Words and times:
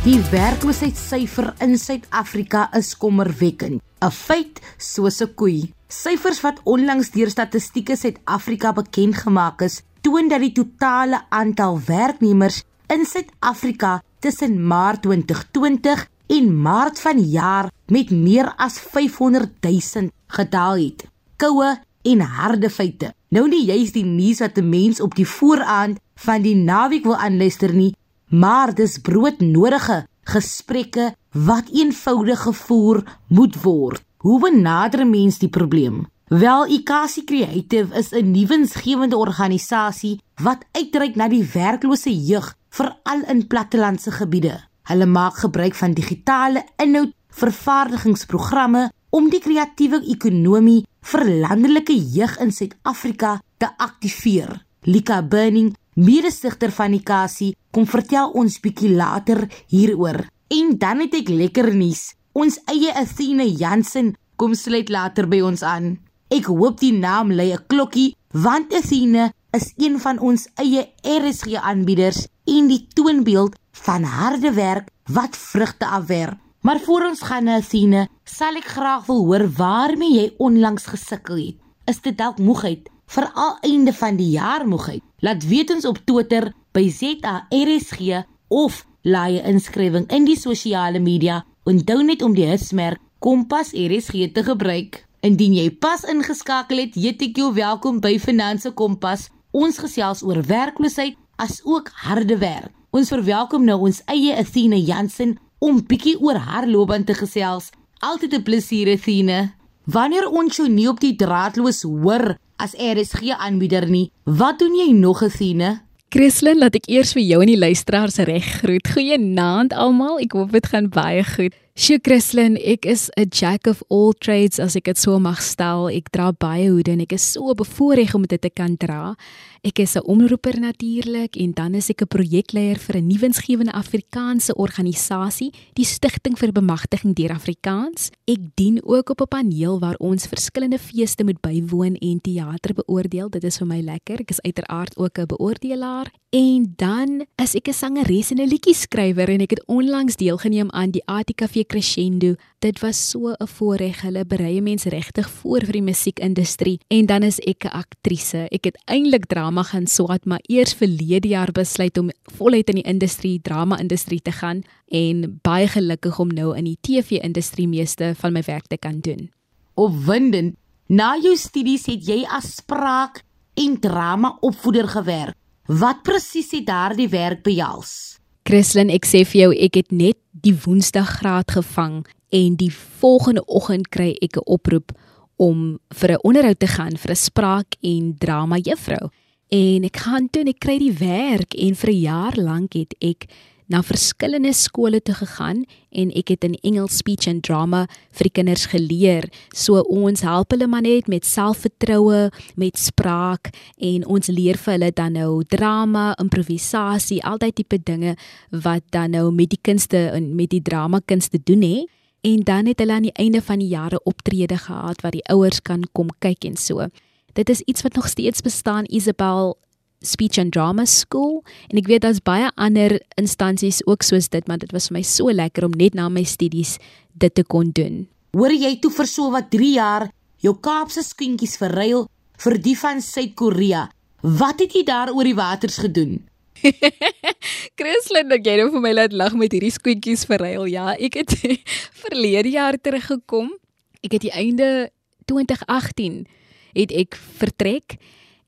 Die 0.00 0.16
werkloosheidssyfer 0.32 1.50
in 1.60 1.74
Suid-Afrika 1.76 2.70
is 2.72 2.94
kommerwekkend. 2.96 3.82
'n 4.00 4.10
Feit 4.10 4.60
soos 4.78 5.20
'n 5.20 5.34
koei. 5.36 5.74
Syfers 5.88 6.40
wat 6.40 6.62
onlangs 6.64 7.10
deur 7.10 7.28
Statistieke 7.28 7.96
Suid-Afrika 7.96 8.72
bekend 8.72 9.14
gemaak 9.14 9.60
is, 9.60 9.82
toon 10.00 10.28
dat 10.28 10.40
die 10.40 10.52
totale 10.52 11.20
aantal 11.28 11.80
werknemers 11.84 12.62
in 12.88 13.04
Suid-Afrika 13.04 14.00
tussen 14.20 14.66
Maart 14.66 15.02
2020 15.02 16.08
en 16.26 16.62
Maart 16.62 17.00
vanjaar 17.00 17.70
met 17.86 18.10
meer 18.10 18.54
as 18.56 18.80
500 18.80 19.52
000 19.60 20.08
gedaal 20.26 20.76
het. 20.76 21.08
Koue 21.36 21.76
en 22.02 22.20
harde 22.20 22.70
feite. 22.70 23.12
Nou 23.28 23.48
nie 23.48 23.66
juist 23.66 23.92
die 23.92 24.04
nuus 24.04 24.40
wat 24.40 24.56
'n 24.56 24.68
mens 24.68 25.00
op 25.00 25.14
die 25.14 25.28
vooraand 25.28 26.00
van 26.14 26.42
die 26.42 26.56
naweek 26.56 27.04
wil 27.04 27.16
aanluister 27.16 27.74
nie, 27.74 27.94
maar 28.30 28.74
dis 28.74 28.98
broodnodige 28.98 30.06
gesprekke 30.30 31.14
wat 31.32 31.70
eenvoudig 31.74 32.40
gevoer 32.40 33.02
moet 33.28 33.62
word. 33.62 34.02
Hoe 34.16 34.40
benader 34.40 35.06
mens 35.06 35.38
die 35.38 35.48
probleem? 35.48 36.06
Wel, 36.30 36.66
Ikasi 36.66 37.24
Creative 37.24 37.94
is 37.98 38.12
'n 38.12 38.30
nuwensgewende 38.30 39.16
organisasie 39.16 40.20
wat 40.42 40.64
uitreik 40.72 41.16
na 41.16 41.28
die 41.28 41.44
werklose 41.52 42.12
jeug, 42.26 42.54
veral 42.68 43.22
in 43.28 43.46
plattelandse 43.46 44.10
gebiede. 44.10 44.60
Hulle 44.82 45.06
maak 45.06 45.34
gebruik 45.34 45.74
van 45.74 45.92
digitale 45.92 46.64
inhoud 46.76 47.12
vervaardigingsprogramme 47.28 48.90
om 49.10 49.30
die 49.30 49.40
kreatiewe 49.40 50.02
ekonomie 50.06 50.86
vir 51.00 51.24
landelike 51.24 51.94
jeug 51.94 52.38
in 52.38 52.52
Suid-Afrika 52.52 53.40
te 53.56 53.68
aktiveer. 53.76 54.66
Lika 54.82 55.22
Burning, 55.22 55.74
mede-stigter 55.94 56.70
van 56.70 56.94
Ikasi, 56.94 57.54
kom 57.70 57.86
vertel 57.86 58.30
ons 58.30 58.60
bietjie 58.60 58.92
later 58.94 59.46
hieroor. 59.68 60.26
En 60.48 60.78
dan 60.78 61.00
het 61.00 61.14
ek 61.14 61.28
lekker 61.28 61.74
nuus. 61.74 62.14
Ons 62.32 62.60
eie 62.70 62.92
Athena 62.94 63.44
Jansen 63.44 64.14
kom 64.36 64.54
sluit 64.54 64.88
later 64.88 65.28
by 65.28 65.40
ons 65.44 65.62
aan. 65.62 65.98
Ek 66.30 66.46
hoop 66.46 66.78
die 66.80 66.94
naam 66.94 67.32
lê 67.32 67.52
'n 67.52 67.66
klokkie 67.66 68.14
want 68.32 68.72
Athena 68.74 69.32
is 69.52 69.72
een 69.76 69.98
van 69.98 70.18
ons 70.18 70.48
eie 70.54 70.86
RSG 71.02 71.58
aanbieders 71.58 72.26
en 72.46 72.68
die 72.68 72.86
toonbeeld 72.94 73.56
van 73.72 74.02
harde 74.02 74.52
werk 74.52 74.88
wat 75.10 75.36
vrugte 75.36 75.86
afwerp. 75.86 76.38
Maar 76.60 76.80
voor 76.80 77.06
ons 77.08 77.22
gaan 77.22 77.44
na 77.44 77.56
Athene, 77.56 78.08
sal 78.24 78.58
ek 78.60 78.68
graag 78.68 79.06
wil 79.06 79.24
hoor 79.24 79.46
waarmee 79.56 80.12
jy 80.12 80.26
onlangs 80.38 80.86
gesukkel 80.92 81.38
het. 81.40 81.56
Is 81.88 82.00
dit 82.04 82.18
dalk 82.18 82.38
moegheid, 82.38 82.90
veral 83.10 83.56
einde 83.66 83.92
van 83.92 84.16
die 84.16 84.30
jaar 84.36 84.66
moegheid? 84.68 85.02
Laat 85.18 85.46
weet 85.46 85.70
ons 85.74 85.84
op 85.84 85.98
Twitter 86.06 86.52
by 86.72 86.86
ZARSG 86.90 88.22
of 88.48 88.84
laai 89.02 89.40
'n 89.40 89.46
inskrywing 89.54 90.06
in 90.10 90.24
die 90.24 90.38
sosiale 90.38 91.00
media. 91.00 91.44
Onthou 91.64 92.02
net 92.02 92.22
om 92.22 92.34
die 92.34 92.46
hasmerk 92.46 92.98
Kompas 93.18 93.72
RSG 93.72 94.32
te 94.32 94.42
gebruik. 94.42 95.04
Indien 95.20 95.52
jy 95.54 95.70
pas 95.70 96.04
ingeskakel 96.04 96.78
het, 96.78 96.94
jou 97.36 97.54
welkom 97.54 98.00
by 98.00 98.18
Finanse 98.18 98.70
Kompas. 98.70 99.28
Ons 99.50 99.78
gesels 99.78 100.22
oor 100.22 100.42
werkloosheid 100.42 101.16
as 101.36 101.60
ook 101.64 101.90
harde 101.94 102.38
werk. 102.38 102.70
Ons 102.90 103.08
verwelkom 103.08 103.64
nou 103.64 103.78
ons 103.80 104.02
eie 104.06 104.36
Athena 104.36 104.76
Jansen 104.76 105.38
om 105.58 105.86
bietjie 105.86 106.16
oor 106.20 106.34
haar 106.34 106.66
loopbaan 106.66 107.04
te 107.04 107.14
gesels. 107.14 107.70
Altyd 107.98 108.34
'n 108.34 108.42
plesier 108.42 108.92
Athena. 108.92 109.54
Wanneer 109.84 110.28
ons 110.28 110.56
jou 110.56 110.68
nie 110.68 110.88
op 110.88 111.00
die 111.00 111.16
draadloos 111.16 111.82
hoor 111.82 112.36
as 112.60 112.74
RSG 112.76 113.32
aanbieder 113.40 113.88
nie, 113.88 114.10
wat 114.24 114.60
doen 114.60 114.74
jy 114.76 114.92
nog 114.92 115.22
Athena? 115.24 115.80
Christlyn, 116.10 116.58
laat 116.58 116.74
ek 116.74 116.88
eers 116.90 117.12
vir 117.14 117.22
jou 117.22 117.38
en 117.44 117.48
die 117.52 117.58
luisteraars 117.60 118.18
reg 118.26 118.46
groet. 118.60 118.88
Goeienaand 118.90 119.70
almal. 119.78 120.18
Ek 120.18 120.34
hoop 120.34 120.50
dit 120.56 120.66
gaan 120.72 120.88
baie 120.90 121.22
goed. 121.22 121.54
Sjoe 121.78 122.00
Christlyn, 122.02 122.56
ek 122.58 122.84
is 122.84 123.10
'n 123.16 123.30
jack 123.30 123.66
of 123.70 123.82
all 123.88 124.12
trades 124.12 124.58
as 124.58 124.74
ek 124.76 124.84
dit 124.90 124.98
so 124.98 125.18
mag 125.20 125.40
stel. 125.40 125.88
Ek 125.88 126.10
dra 126.10 126.32
baie 126.32 126.68
hoede 126.68 126.90
en 126.90 127.00
ek 127.00 127.12
is 127.12 127.22
so 127.22 127.54
bevoorreg 127.54 128.14
om 128.14 128.26
dit 128.26 128.40
te 128.42 128.50
kan 128.50 128.76
dra. 128.76 129.14
Ek 129.60 129.78
is 129.78 129.94
'n 129.94 130.08
omroeper 130.08 130.60
natuurlik 130.60 131.36
en 131.36 131.52
dan 131.52 131.74
is 131.74 131.90
ek 131.90 132.00
'n 132.00 132.08
projekleier 132.08 132.78
vir 132.78 132.96
'n 132.96 133.06
nuwensgewende 133.06 133.72
Afrikaanse 133.72 134.54
organisasie, 134.54 135.52
die 135.74 135.84
Stichting 135.84 136.38
vir 136.38 136.52
Bemagtiging 136.52 137.14
deur 137.14 137.30
Afrikaans. 137.30 138.10
Ek 138.24 138.40
dien 138.54 138.80
ook 138.82 139.10
op 139.10 139.20
'n 139.20 139.28
paneel 139.28 139.78
waar 139.78 139.96
ons 139.98 140.26
verskillende 140.26 140.78
feeste 140.78 141.24
moet 141.24 141.40
bywoon 141.40 141.94
en 141.94 142.20
teater 142.20 142.74
beoordeel. 142.74 143.28
Dit 143.28 143.44
is 143.44 143.58
vir 143.58 143.66
my 143.66 143.80
lekker. 143.80 144.20
Ek 144.20 144.30
is 144.30 144.40
uiteraard 144.40 144.96
ook 144.96 145.18
'n 145.18 145.26
beoordelaar. 145.26 146.10
En 146.30 146.72
dan 146.76 147.26
is 147.36 147.54
ek 147.54 147.68
'n 147.68 147.72
sangeres 147.72 148.30
en 148.30 148.40
'n 148.40 148.48
liedjie-skrywer 148.48 149.28
en 149.28 149.40
ek 149.40 149.50
het 149.50 149.66
onlangs 149.66 150.16
deelgeneem 150.16 150.70
aan 150.70 150.90
die 150.90 151.02
ATKV 151.04 151.66
Crescendo 151.66 152.34
dit 152.60 152.80
was 152.80 153.10
so 153.10 153.32
'n 153.32 153.46
voorreg. 153.46 154.00
Hulle 154.00 154.24
berei 154.24 154.60
mense 154.60 154.88
regtig 154.88 155.30
voor 155.30 155.60
vir 155.60 155.72
die 155.72 155.82
musiekindustrie 155.82 156.80
en 156.88 157.06
dan 157.06 157.22
is 157.22 157.38
ek 157.38 157.64
'n 157.64 157.68
aktrise. 157.68 158.48
Ek 158.50 158.64
het 158.64 158.82
eintlik 158.84 159.26
drama 159.26 159.49
gaan 159.58 159.86
swaat, 159.86 160.24
maar 160.24 160.40
eers 160.48 160.74
verlede 160.74 161.28
jaar 161.28 161.52
besluit 161.52 161.98
om 161.98 162.10
voluit 162.36 162.68
in 162.68 162.74
die 162.74 162.86
industrie, 162.86 163.40
drama-industrie 163.42 164.20
te 164.22 164.32
gaan 164.32 164.62
en 164.88 165.40
baie 165.42 165.68
gelukkig 165.68 166.18
om 166.18 166.28
nou 166.28 166.56
in 166.56 166.64
die 166.64 166.78
TV-industrie 166.80 167.68
meeste 167.68 168.14
van 168.16 168.32
my 168.32 168.42
werk 168.46 168.66
te 168.66 168.76
kan 168.76 169.00
doen. 169.00 169.30
Opwindend. 169.74 170.56
Na 170.86 171.16
jou 171.22 171.36
studies 171.36 171.86
het 171.86 172.06
jy 172.06 172.24
as 172.26 172.56
spraak 172.56 173.22
en 173.54 173.80
drama 173.80 174.36
opvoeder 174.40 174.88
gewerk. 174.88 175.36
Wat 175.66 176.02
presies 176.02 176.50
het 176.50 176.66
daardie 176.66 177.08
werk 177.08 177.42
behels? 177.42 178.18
Christlyn, 178.42 178.90
ek 178.90 179.06
sê 179.06 179.22
vir 179.24 179.40
jou, 179.40 179.50
ek 179.54 179.76
het 179.76 179.92
net 179.92 180.18
die 180.32 180.54
Woensdag 180.64 181.20
graad 181.20 181.50
gevang 181.54 182.00
en 182.34 182.56
die 182.58 182.72
volgende 182.72 183.44
oggend 183.46 183.90
kry 183.94 184.16
ek 184.22 184.36
'n 184.36 184.46
oproep 184.46 184.92
om 185.36 185.78
vir 185.94 186.10
'n 186.12 186.22
onderhoud 186.22 186.58
te 186.58 186.66
gaan 186.66 186.96
vir 186.96 187.10
'n 187.10 187.16
spraak 187.16 187.76
en 187.82 188.14
drama 188.18 188.56
juffrou. 188.58 189.10
En 189.50 189.82
ek 189.82 189.96
gaan 190.04 190.28
toe 190.30 190.44
en 190.44 190.52
ek 190.52 190.60
kry 190.62 190.76
die 190.78 190.94
werk 190.94 191.56
en 191.58 191.74
vir 191.74 191.90
'n 191.90 192.00
jaar 192.06 192.36
lank 192.38 192.74
het 192.78 192.94
ek 193.02 193.26
na 193.66 193.82
verskillende 193.82 194.52
skole 194.52 195.00
toe 195.02 195.14
gegaan 195.14 195.64
en 195.90 196.10
ek 196.14 196.28
het 196.28 196.44
in 196.44 196.54
Engels 196.62 196.96
speech 196.98 197.26
and 197.26 197.42
drama 197.42 197.86
vir 198.12 198.28
die 198.28 198.34
kinders 198.38 198.66
geleer. 198.66 199.26
So 199.52 199.82
ons 199.82 200.20
help 200.20 200.50
hulle 200.50 200.66
maar 200.66 200.82
net 200.82 201.08
met 201.08 201.26
selfvertroue, 201.26 202.30
met 202.54 202.78
spraak 202.78 203.50
en 203.78 204.06
ons 204.06 204.28
leer 204.28 204.56
vir 204.56 204.72
hulle 204.72 204.92
dan 204.92 205.12
nou 205.12 205.42
drama, 205.42 206.14
improvisasie, 206.18 207.22
al 207.22 207.38
daai 207.38 207.52
tipe 207.52 207.78
dinge 207.78 208.16
wat 208.50 208.82
dan 208.90 209.10
nou 209.10 209.32
met 209.32 209.50
die 209.50 209.62
kunste 209.62 210.10
en 210.14 210.34
met 210.36 210.50
die 210.50 210.62
drama 210.62 211.00
kunste 211.04 211.38
doen 211.42 211.62
hè 211.62 211.86
en 212.22 212.42
dan 212.42 212.66
het 212.66 212.78
hulle 212.78 212.92
aan 212.92 213.08
die 213.08 213.18
einde 213.18 213.42
van 213.42 213.58
die 213.58 213.68
jare 213.68 214.02
optrede 214.04 214.58
gehad 214.58 215.02
waar 215.02 215.12
die 215.12 215.26
ouers 215.26 215.60
kan 215.60 215.82
kom 215.92 216.08
kyk 216.18 216.44
en 216.44 216.56
so. 216.56 216.86
Dit 217.32 217.48
is 217.48 217.60
iets 217.60 217.82
wat 217.82 217.94
nog 217.94 218.08
steeds 218.08 218.40
bestaan 218.40 218.84
Isabel 218.88 219.58
Speech 220.00 220.38
and 220.38 220.52
Drama 220.52 220.84
School 220.84 221.42
en 221.68 221.78
ek 221.78 221.86
weet 221.90 222.02
daar's 222.02 222.22
baie 222.24 222.48
ander 222.56 222.96
instansies 223.20 223.82
ook 223.86 224.02
soos 224.02 224.30
dit 224.32 224.46
maar 224.48 224.58
dit 224.58 224.72
was 224.72 224.88
vir 224.88 224.98
my 224.98 225.04
so 225.04 225.32
lekker 225.32 225.66
om 225.68 225.76
net 225.76 225.94
na 225.94 226.08
my 226.08 226.24
studies 226.24 226.78
dit 227.12 227.34
te 227.34 227.44
kon 227.44 227.70
doen. 227.76 228.06
Hoor 228.32 228.54
jy 228.54 228.78
toe 228.80 228.90
vir 228.94 229.10
so 229.10 229.30
wat 229.34 229.50
3 229.52 229.70
jaar 229.76 230.08
jou 230.40 230.54
Kaapse 230.56 231.04
skoentjies 231.04 231.58
verruil 231.60 232.08
vir 232.40 232.56
die 232.64 232.76
van 232.78 233.02
Suid-Korea. 233.04 233.86
Wat 234.24 234.60
het 234.60 234.74
jy 234.74 234.84
daar 234.88 235.12
oor 235.12 235.28
die 235.28 235.36
waters 235.36 235.76
gedoen? 235.84 236.22
Christlyn, 237.78 238.28
dat 238.32 238.44
jy 238.44 238.56
nou 238.60 238.70
vir 238.72 238.84
my 238.84 238.92
laat 238.96 239.14
lag 239.16 239.36
met 239.36 239.52
hierdie 239.52 239.72
skoentjies 239.72 240.26
verruil. 240.28 240.66
Ja, 240.72 240.94
ek 240.96 241.20
het 241.20 241.36
verlede 242.04 242.52
jaar 242.56 242.80
teruggekom. 242.80 243.52
Ek 244.00 244.16
het 244.16 244.24
die 244.24 244.32
einde 244.32 244.88
2018 245.28 246.24
het 246.72 246.92
ek 246.92 247.16
vertrek 247.16 247.96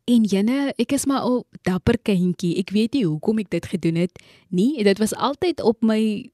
en 0.04 0.24
jene, 0.26 0.72
ek 0.76 0.92
is 0.92 1.06
maar 1.06 1.24
'n 1.24 1.44
dapper 1.62 1.98
kindjie. 1.98 2.58
Ek 2.58 2.70
weet 2.70 2.92
nie 2.94 3.04
hoekom 3.04 3.38
ek 3.38 3.50
dit 3.50 3.66
gedoen 3.66 3.94
het 3.94 4.22
nie. 4.48 4.82
Dit 4.82 4.98
was 4.98 5.14
altyd 5.14 5.62
op 5.62 5.82
my 5.82 6.30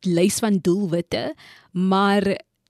lys 0.00 0.38
van 0.38 0.58
doelwitte, 0.62 1.34
maar 1.72 2.22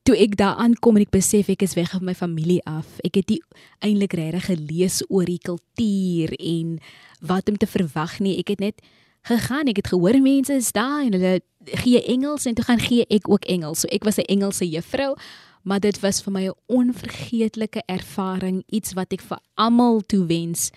toe 0.02 0.16
ek 0.16 0.36
daar 0.36 0.56
aankom 0.56 0.96
en 0.96 1.02
ek 1.02 1.10
besef 1.14 1.48
ek 1.48 1.62
is 1.62 1.74
weg 1.74 1.90
van 1.90 2.04
my 2.04 2.14
familie 2.14 2.60
af. 2.64 2.98
Ek 3.04 3.14
het 3.14 3.28
nie 3.28 3.42
eintlik 3.78 4.12
regtig 4.12 4.44
gelees 4.44 5.02
oor 5.08 5.24
die 5.24 5.38
kultuur 5.38 6.32
en 6.38 6.78
wat 7.20 7.48
om 7.48 7.56
te 7.56 7.66
verwag 7.66 8.18
nie. 8.20 8.38
Ek 8.38 8.48
het 8.48 8.60
net 8.60 8.80
gegaan. 9.28 9.68
Ek 9.68 9.76
het 9.82 9.92
gehoor 9.92 10.20
mense 10.20 10.54
is 10.56 10.72
daar 10.72 11.04
en 11.04 11.12
hulle 11.12 11.40
gee 11.84 12.02
Engels 12.02 12.46
en 12.48 12.56
toe 12.56 12.64
gaan 12.64 12.80
gee 12.80 13.04
ek 13.08 13.28
ook 13.28 13.44
Engels. 13.44 13.84
So 13.84 13.88
ek 13.92 14.04
was 14.04 14.18
'n 14.18 14.28
Engelse 14.28 14.68
juffrou, 14.68 15.14
maar 15.62 15.80
dit 15.80 16.00
was 16.00 16.22
vir 16.22 16.32
my 16.32 16.44
'n 16.48 16.54
onvergeetlike 16.66 17.82
ervaring, 17.86 18.62
iets 18.66 18.92
wat 18.92 19.12
ek 19.12 19.20
vir 19.20 19.38
almal 19.54 20.00
toewens. 20.00 20.70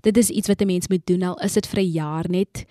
Dit 0.00 0.16
is 0.16 0.30
iets 0.30 0.48
wat 0.48 0.60
'n 0.60 0.66
mens 0.66 0.88
moet 0.88 1.06
doen 1.06 1.22
al 1.22 1.38
is 1.40 1.52
dit 1.52 1.66
vir 1.66 1.80
'n 1.80 1.92
jaar 1.92 2.26
net 2.28 2.64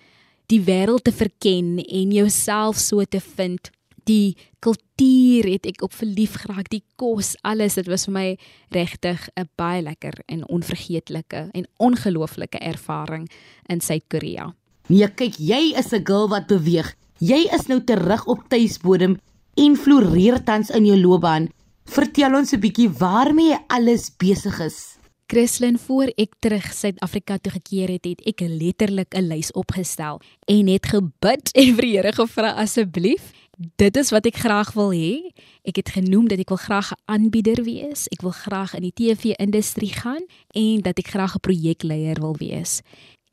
die 0.46 0.60
wêreld 0.64 1.04
te 1.04 1.12
verken 1.12 1.76
en 1.84 2.10
jouself 2.10 2.76
so 2.76 3.04
te 3.04 3.20
vind. 3.20 3.70
Die 4.04 4.36
kultuur 4.58 5.44
het 5.44 5.66
ek 5.66 5.82
op 5.82 5.92
verlief 5.92 6.34
geraak, 6.40 6.70
die 6.72 6.82
kos, 6.96 7.34
alles, 7.44 7.74
dit 7.74 7.86
was 7.86 8.06
vir 8.08 8.12
my 8.12 8.38
regtig 8.70 9.28
'n 9.36 9.48
baie 9.56 9.82
lekker 9.82 10.22
en 10.26 10.48
onvergeetlike 10.48 11.48
en 11.52 11.66
ongelooflike 11.76 12.58
ervaring 12.58 13.28
in 13.66 13.80
Suid-Korea. 13.80 14.54
Nee, 14.88 15.08
kyk, 15.08 15.36
jy 15.36 15.74
is 15.76 15.92
'n 15.92 16.06
girl 16.06 16.28
wat 16.28 16.46
beweeg. 16.46 16.94
Jy 17.18 17.48
is 17.52 17.66
nou 17.66 17.84
terug 17.84 18.26
op 18.26 18.48
tuisbodem 18.48 19.18
en 19.54 19.76
floreer 19.76 20.42
tans 20.44 20.70
in 20.70 20.86
jou 20.86 21.00
loopbaan. 21.00 21.48
Vertel 21.88 22.34
ons 22.36 22.52
'n 22.52 22.60
bietjie 22.60 22.90
waarmee 23.00 23.48
jy 23.48 23.58
alles 23.66 24.10
besig 24.16 24.60
is. 24.60 24.98
Christlyn 25.26 25.78
voor 25.78 26.12
ek 26.16 26.34
terug 26.38 26.72
Suid-Afrika 26.72 27.38
toe 27.38 27.52
gekeer 27.52 27.88
het, 27.88 28.04
het 28.04 28.20
ek 28.26 28.40
letterlik 28.40 29.14
'n 29.14 29.28
lys 29.28 29.52
opgestel 29.52 30.20
en 30.46 30.66
het 30.68 30.86
gebid 30.86 31.52
en 31.52 31.74
vir 31.74 31.84
die 31.84 31.96
Here 31.96 32.12
gevra 32.12 32.52
asseblief, 32.60 33.32
dit 33.76 33.96
is 33.96 34.10
wat 34.10 34.26
ek 34.26 34.36
graag 34.36 34.72
wil 34.72 34.92
hê. 34.92 35.32
Ek 35.64 35.76
het 35.76 35.88
genoem 35.88 36.28
dat 36.28 36.38
ek 36.38 36.48
wil 36.48 36.60
graag 36.60 36.92
'n 36.92 37.00
aanbieder 37.06 37.64
wees, 37.64 38.06
ek 38.12 38.22
wil 38.22 38.36
graag 38.36 38.74
in 38.74 38.82
die 38.82 38.94
TV-industrie 38.94 39.92
gaan 39.92 40.24
en 40.54 40.80
dat 40.80 40.98
ek 40.98 41.08
graag 41.08 41.34
'n 41.34 41.40
projekleier 41.40 42.20
wil 42.20 42.36
wees. 42.36 42.82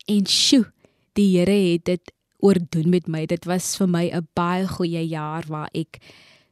En 0.07 0.25
sjoe, 0.25 0.71
die 1.13 1.37
Here 1.37 1.71
het 1.71 1.85
dit 1.85 2.11
oordoen 2.39 2.89
met 2.89 3.07
my. 3.07 3.25
Dit 3.25 3.45
was 3.45 3.75
vir 3.77 3.87
my 3.87 4.09
'n 4.11 4.27
baie 4.33 4.67
goeie 4.67 5.07
jaar 5.07 5.43
waar 5.47 5.69
ek 5.73 5.99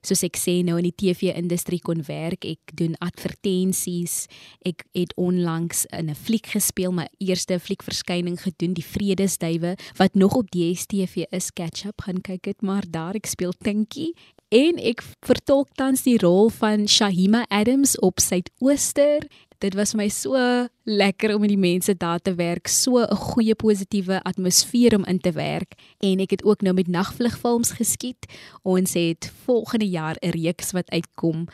soos 0.04 0.24
ek 0.24 0.38
sê 0.40 0.60
nou 0.66 0.78
in 0.78 0.88
die 0.90 0.96
TV-industrie 0.96 1.82
kon 1.84 2.04
werk. 2.08 2.46
Ek 2.46 2.76
doen 2.78 2.96
advertensies. 3.04 4.28
Ek 4.66 4.86
het 4.94 5.14
onlangs 5.16 5.86
in 5.92 6.10
'n 6.10 6.16
fliek 6.16 6.48
gespeel, 6.48 6.92
my 6.92 7.08
eerste 7.20 7.60
fliekverskyning 7.60 8.38
gedoen, 8.42 8.74
Die 8.74 8.84
Vredesduwe, 8.84 9.78
wat 9.98 10.16
nog 10.16 10.36
op 10.36 10.52
DStv 10.52 11.26
is. 11.32 11.52
Catch 11.52 11.86
up, 11.86 12.02
gaan 12.02 12.22
kyk 12.22 12.44
dit 12.44 12.62
maar 12.62 12.84
daar. 12.90 13.16
Ek 13.16 13.26
speel 13.26 13.54
Tinkie 13.54 14.14
en 14.54 14.78
ek 14.78 15.02
vertolk 15.26 15.72
tans 15.76 16.04
die 16.04 16.18
rol 16.22 16.50
van 16.50 16.88
Shahima 16.88 17.46
Adams 17.50 17.96
op 18.00 18.20
Suidooster 18.20 19.26
dit 19.64 19.76
was 19.80 19.94
vir 19.94 20.02
my 20.02 20.10
so 20.12 20.40
lekker 20.84 21.34
om 21.36 21.44
met 21.44 21.54
die 21.54 21.60
mense 21.60 21.96
daar 21.96 22.20
te 22.20 22.34
werk, 22.36 22.68
so 22.68 23.00
'n 23.00 23.16
goeie 23.16 23.56
positiewe 23.56 24.20
atmosfeer 24.24 24.96
om 24.96 25.06
in 25.06 25.20
te 25.20 25.32
werk 25.32 25.76
en 26.00 26.20
ek 26.20 26.32
het 26.32 26.44
ook 26.44 26.62
nou 26.62 26.74
met 26.74 26.88
nagvlugfilms 26.88 27.72
geskiet. 27.72 28.26
Ons 28.64 28.94
het 28.94 29.32
volgende 29.46 29.88
jaar 29.88 30.16
'n 30.22 30.30
reeks 30.30 30.72
wat 30.72 30.90
uitkom. 30.92 31.48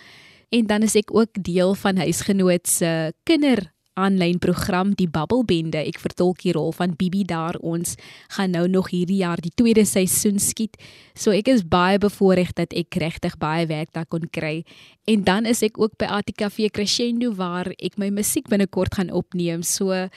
En 0.49 0.65
dan 0.65 0.81
is 0.81 0.95
ek 0.95 1.13
ook 1.13 1.43
deel 1.43 1.75
van 1.75 1.97
huisgenoot 1.97 2.67
se 2.67 3.13
kinder 3.23 3.73
aanlyn 3.99 4.39
program 4.39 4.93
Die 4.97 5.07
Bubbelbende. 5.11 5.81
Ek 5.83 5.99
vertolk 6.01 6.43
die 6.45 6.53
rol 6.55 6.71
van 6.75 6.95
Bibi 6.97 7.25
daar. 7.27 7.59
Ons 7.59 7.95
gaan 8.35 8.55
nou 8.55 8.65
nog 8.71 8.89
hierdie 8.93 9.21
jaar 9.21 9.41
die 9.43 9.53
tweede 9.55 9.85
seisoen 9.85 10.39
skiet. 10.39 10.79
So 11.13 11.35
ek 11.35 11.51
is 11.51 11.65
baie 11.67 11.99
bevoorreg 12.01 12.55
dat 12.57 12.73
ek 12.77 12.99
regtig 13.01 13.37
baie 13.41 13.67
werk 13.69 13.93
daar 13.93 14.07
kon 14.09 14.27
kry. 14.31 14.63
En 15.09 15.23
dan 15.27 15.49
is 15.49 15.63
ek 15.65 15.79
ook 15.81 15.97
by 15.99 16.09
ATKV 16.19 16.71
Crescendo 16.73 17.33
waar 17.35 17.71
ek 17.77 17.97
my 17.97 18.11
musiek 18.13 18.47
binnekort 18.49 18.95
gaan 18.99 19.11
opneem. 19.11 19.63
So 19.63 20.07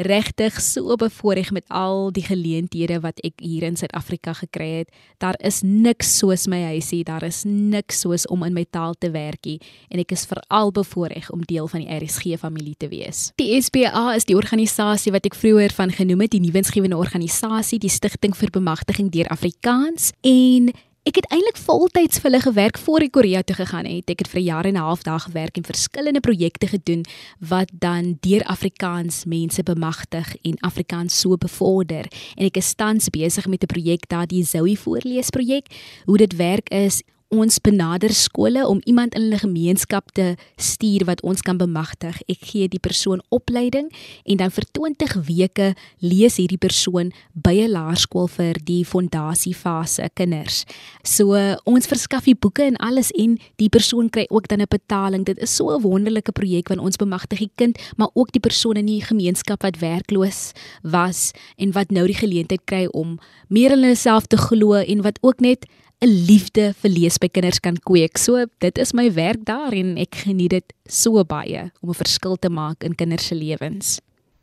regtig 0.00 0.60
so 0.60 0.96
bevoorreg 0.96 1.50
met 1.50 1.64
al 1.68 2.10
die 2.14 2.24
geleenthede 2.24 3.00
wat 3.04 3.20
ek 3.26 3.42
hier 3.44 3.66
in 3.68 3.76
Suid-Afrika 3.76 4.32
gekry 4.38 4.68
het. 4.80 4.92
Daar 5.20 5.36
is 5.44 5.60
niks 5.62 6.16
soos 6.18 6.46
my 6.48 6.62
huisie, 6.70 7.02
daar 7.04 7.24
is 7.26 7.42
niks 7.44 8.00
soos 8.04 8.26
om 8.32 8.44
in 8.46 8.56
my 8.56 8.64
taal 8.70 8.94
te 8.98 9.10
werk 9.12 9.44
nie 9.44 9.58
en 9.90 10.00
ek 10.00 10.14
is 10.16 10.26
veral 10.30 10.72
bevoorreg 10.72 11.30
om 11.34 11.44
deel 11.44 11.68
van 11.68 11.84
die 11.84 11.98
RSG 12.00 12.38
familie 12.40 12.76
te 12.78 12.88
wees. 12.88 13.30
Die 13.40 13.60
SPA 13.60 14.14
is 14.16 14.28
die 14.28 14.38
organisasie 14.38 15.12
wat 15.12 15.28
ek 15.28 15.36
vroeër 15.36 15.74
van 15.76 15.92
genoem 15.92 16.24
het, 16.24 16.34
die 16.34 16.44
nuwensgewende 16.44 16.96
organisasie, 16.96 17.80
die 17.82 17.92
stigting 17.92 18.36
vir 18.36 18.52
bemagtiging 18.54 19.10
deur 19.12 19.28
Afrikaans 19.32 20.12
en 20.24 20.72
Ek 21.10 21.16
het 21.18 21.32
eintlik 21.34 21.56
voltyds 21.58 22.20
vir 22.22 22.28
hulle 22.28 22.38
gewerk 22.44 22.76
voor 22.78 23.02
ek 23.02 23.10
Korea 23.16 23.40
toe 23.42 23.56
gegaan 23.58 23.86
het. 23.90 24.12
Ek 24.12 24.20
het 24.22 24.28
vir 24.30 24.40
jare 24.46 24.68
en 24.68 24.76
'n 24.78 24.86
half 24.86 25.02
daar 25.02 25.18
gewerk 25.18 25.56
en 25.56 25.66
verskillende 25.66 26.20
projekte 26.20 26.66
gedoen 26.70 27.02
wat 27.40 27.70
dan 27.72 28.18
deur 28.20 28.44
Afrikaans 28.44 29.24
mense 29.24 29.62
bemagtig 29.62 30.36
en 30.42 30.54
Afrikaans 30.60 31.18
so 31.18 31.36
bevorder. 31.36 32.06
En 32.36 32.46
ek 32.46 32.56
is 32.56 32.74
tans 32.74 33.10
besig 33.10 33.46
met 33.46 33.62
'n 33.62 33.66
projek 33.66 34.08
daar, 34.08 34.26
die 34.26 34.44
Zoe 34.44 34.76
voorleesprojek. 34.76 35.66
Hoe 36.04 36.16
dit 36.16 36.36
werk 36.36 36.68
is 36.68 37.02
ons 37.30 37.60
benader 37.62 38.10
skole 38.10 38.64
om 38.66 38.80
iemand 38.90 39.14
in 39.14 39.28
hulle 39.28 39.38
gemeenskap 39.38 40.08
te 40.16 40.34
stuur 40.58 41.04
wat 41.06 41.20
ons 41.22 41.42
kan 41.46 41.58
bemagtig. 41.60 42.16
Ek 42.26 42.42
gee 42.50 42.66
die 42.70 42.80
persoon 42.82 43.22
opleiding 43.30 43.86
en 44.26 44.40
dan 44.40 44.50
vir 44.50 44.66
20 44.74 45.14
weke 45.28 45.68
lees 46.02 46.40
hierdie 46.42 46.58
persoon 46.58 47.12
by 47.32 47.54
'n 47.62 47.70
laerskool 47.70 48.26
vir 48.26 48.58
die 48.64 48.84
fondasiefase 48.84 50.10
kinders. 50.14 50.64
So 51.04 51.38
ons 51.64 51.86
verskaf 51.86 52.24
die 52.24 52.34
boeke 52.34 52.64
en 52.64 52.76
alles 52.76 53.10
en 53.12 53.38
die 53.58 53.68
persoon 53.68 54.10
kry 54.10 54.26
ook 54.28 54.48
dan 54.48 54.60
'n 54.60 54.66
betaling. 54.68 55.24
Dit 55.24 55.38
is 55.38 55.54
so 55.54 55.70
'n 55.70 55.82
wonderlike 55.82 56.32
projek 56.32 56.68
want 56.68 56.80
ons 56.80 56.96
bemagtig 56.96 57.38
die 57.38 57.50
kind, 57.54 57.78
maar 57.96 58.10
ook 58.14 58.32
die 58.32 58.40
persoon 58.40 58.76
in 58.76 58.86
die 58.86 59.02
gemeenskap 59.02 59.62
wat 59.62 59.78
werkloos 59.78 60.52
was 60.82 61.30
en 61.56 61.72
wat 61.72 61.90
nou 61.90 62.06
die 62.06 62.18
geleentheid 62.18 62.64
kry 62.64 62.86
om 62.86 63.18
meer 63.48 63.70
in 63.72 63.82
hulle 63.82 63.94
self 63.94 64.26
te 64.26 64.36
glo 64.36 64.74
en 64.74 65.02
wat 65.02 65.18
ook 65.22 65.40
net 65.40 65.66
'n 66.00 66.08
liefde 66.08 66.72
vir 66.80 66.90
lees 66.90 67.18
by 67.20 67.28
kinders 67.28 67.60
kan 67.60 67.76
kweek. 67.76 68.16
So 68.16 68.46
dit 68.64 68.78
is 68.78 68.94
my 68.96 69.10
werk 69.12 69.44
daar 69.44 69.74
en 69.76 69.98
ek 70.00 70.24
geniet 70.24 70.50
dit 70.50 70.72
so 70.88 71.20
baie 71.24 71.70
om 71.82 71.90
'n 71.90 72.00
verskil 72.00 72.36
te 72.36 72.48
maak 72.48 72.84
in 72.84 72.94
kinders 72.94 73.26
se 73.26 73.34
lewens. 73.34 74.00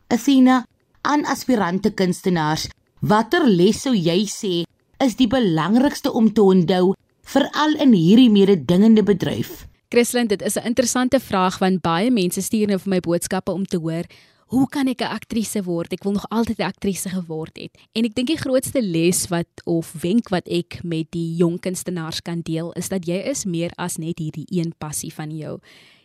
Athena, 0.08 0.66
aan 1.02 1.26
aspirante 1.26 1.90
kunstenaars, 1.90 2.70
watter 3.02 3.48
les 3.48 3.82
sou 3.82 3.94
jy 3.94 4.26
sê 4.26 4.66
is 5.00 5.16
die 5.16 5.28
belangrikste 5.28 6.14
om 6.14 6.34
te 6.34 6.42
onthou 6.42 6.94
veral 7.24 7.74
in 7.82 7.94
hierdie 7.94 8.30
mededingende 8.30 9.04
bedryf? 9.04 9.66
Christlyn, 9.90 10.28
dit 10.28 10.42
is 10.42 10.58
'n 10.58 10.66
interessante 10.66 11.20
vraag 11.20 11.58
want 11.60 11.82
baie 11.82 12.12
mense 12.12 12.42
stuur 12.42 12.68
nou 12.68 12.78
vir 12.78 12.90
my 12.90 13.00
boodskappe 13.00 13.52
om 13.52 13.66
te 13.66 13.78
hoor 13.78 14.06
hoe 14.48 14.68
kan 14.70 14.88
ek 14.88 15.02
'n 15.02 15.12
aktrise 15.12 15.64
word? 15.64 15.92
Ek 15.92 16.04
wil 16.04 16.14
nog 16.14 16.30
altyd 16.30 16.60
'n 16.60 16.72
aktrise 16.72 17.10
geword 17.10 17.58
het. 17.58 17.78
En 17.94 18.04
ek 18.06 18.16
dink 18.16 18.28
die 18.28 18.38
grootste 18.38 18.82
les 18.82 19.28
wat 19.28 19.48
of 19.66 19.94
wenk 20.02 20.30
wat 20.30 20.48
ek 20.48 20.84
met 20.84 21.12
die 21.12 21.36
jong 21.36 21.60
kunstenaars 21.60 22.22
kan 22.22 22.42
deel 22.42 22.72
is 22.74 22.90
dat 22.90 23.06
jy 23.06 23.18
is 23.28 23.46
meer 23.46 23.72
as 23.78 23.98
net 23.98 24.20
hierdie 24.20 24.48
een 24.50 24.74
passie 24.78 25.14
van 25.14 25.32
jou. 25.38 25.60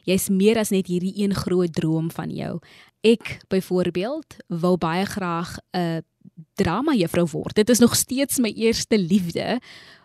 Jy's 0.04 0.28
meer 0.28 0.58
as 0.58 0.70
net 0.70 0.86
hierdie 0.86 1.22
een 1.22 1.34
groot 1.34 1.72
droom 1.72 2.10
van 2.10 2.30
jou. 2.30 2.58
Ek 3.00 3.40
byvoorbeeld 3.48 4.36
wou 4.48 4.76
baie 4.76 5.04
graag 5.04 5.58
'n 5.72 6.02
drama 6.54 6.94
juffrou 6.94 7.26
word. 7.26 7.54
Dit 7.54 7.70
is 7.70 7.78
nog 7.78 7.96
steeds 7.96 8.38
my 8.38 8.52
eerste 8.56 8.98
liefde, 8.98 9.60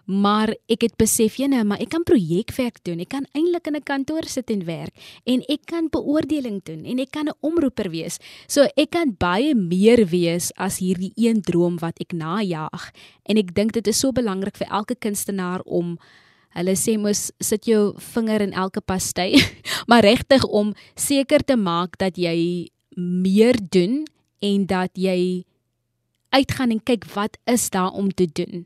maar 0.07 0.54
ek 0.71 0.86
het 0.88 0.95
besef 0.95 1.36
jy 1.36 1.50
nou 1.51 1.63
maar 1.68 1.81
ek 1.83 1.92
kan 1.92 2.06
projekwerk 2.07 2.80
doen. 2.88 3.01
Ek 3.04 3.12
kan 3.12 3.27
eintlik 3.36 3.68
in 3.68 3.75
'n 3.75 3.83
kantoor 3.83 4.24
sit 4.24 4.50
en 4.50 4.63
werk. 4.65 4.95
En 5.25 5.44
ek 5.50 5.65
kan 5.65 5.89
beoordeling 5.92 6.63
doen. 6.63 6.86
En 6.86 7.00
ek 7.00 7.12
kan 7.12 7.27
'n 7.27 7.36
omroeper 7.42 7.89
wees. 7.89 8.19
So 8.48 8.68
ek 8.77 8.92
kan 8.92 9.15
baie 9.18 9.53
meer 9.55 10.05
wees 10.08 10.51
as 10.55 10.79
hierdie 10.79 11.12
een 11.15 11.41
droom 11.41 11.77
wat 11.79 12.00
ek 12.00 12.13
najag 12.13 12.91
en 13.25 13.38
ek 13.38 13.53
dink 13.53 13.74
dit 13.74 13.88
is 13.88 14.00
so 14.00 14.12
belangrik 14.12 14.58
vir 14.58 14.67
elke 14.72 14.96
kunstenaar 14.96 15.62
om 15.65 15.98
hulle 16.55 16.75
sê 16.75 16.98
mos 16.98 17.32
sit 17.39 17.65
jou 17.65 17.93
vinger 18.13 18.41
in 18.41 18.53
elke 18.53 18.82
pasty 18.82 19.36
maar 19.89 20.05
regtig 20.05 20.46
om 20.46 20.74
seker 20.96 21.43
te 21.43 21.55
maak 21.55 21.98
dat 21.98 22.17
jy 22.17 22.70
meer 22.96 23.58
doen 23.70 24.05
en 24.39 24.65
dat 24.65 24.91
jy 24.98 25.46
uitgaan 26.29 26.72
en 26.72 26.84
kyk 26.84 27.05
wat 27.13 27.38
is 27.46 27.70
daar 27.70 27.91
om 27.91 28.10
te 28.10 28.25
doen 28.25 28.65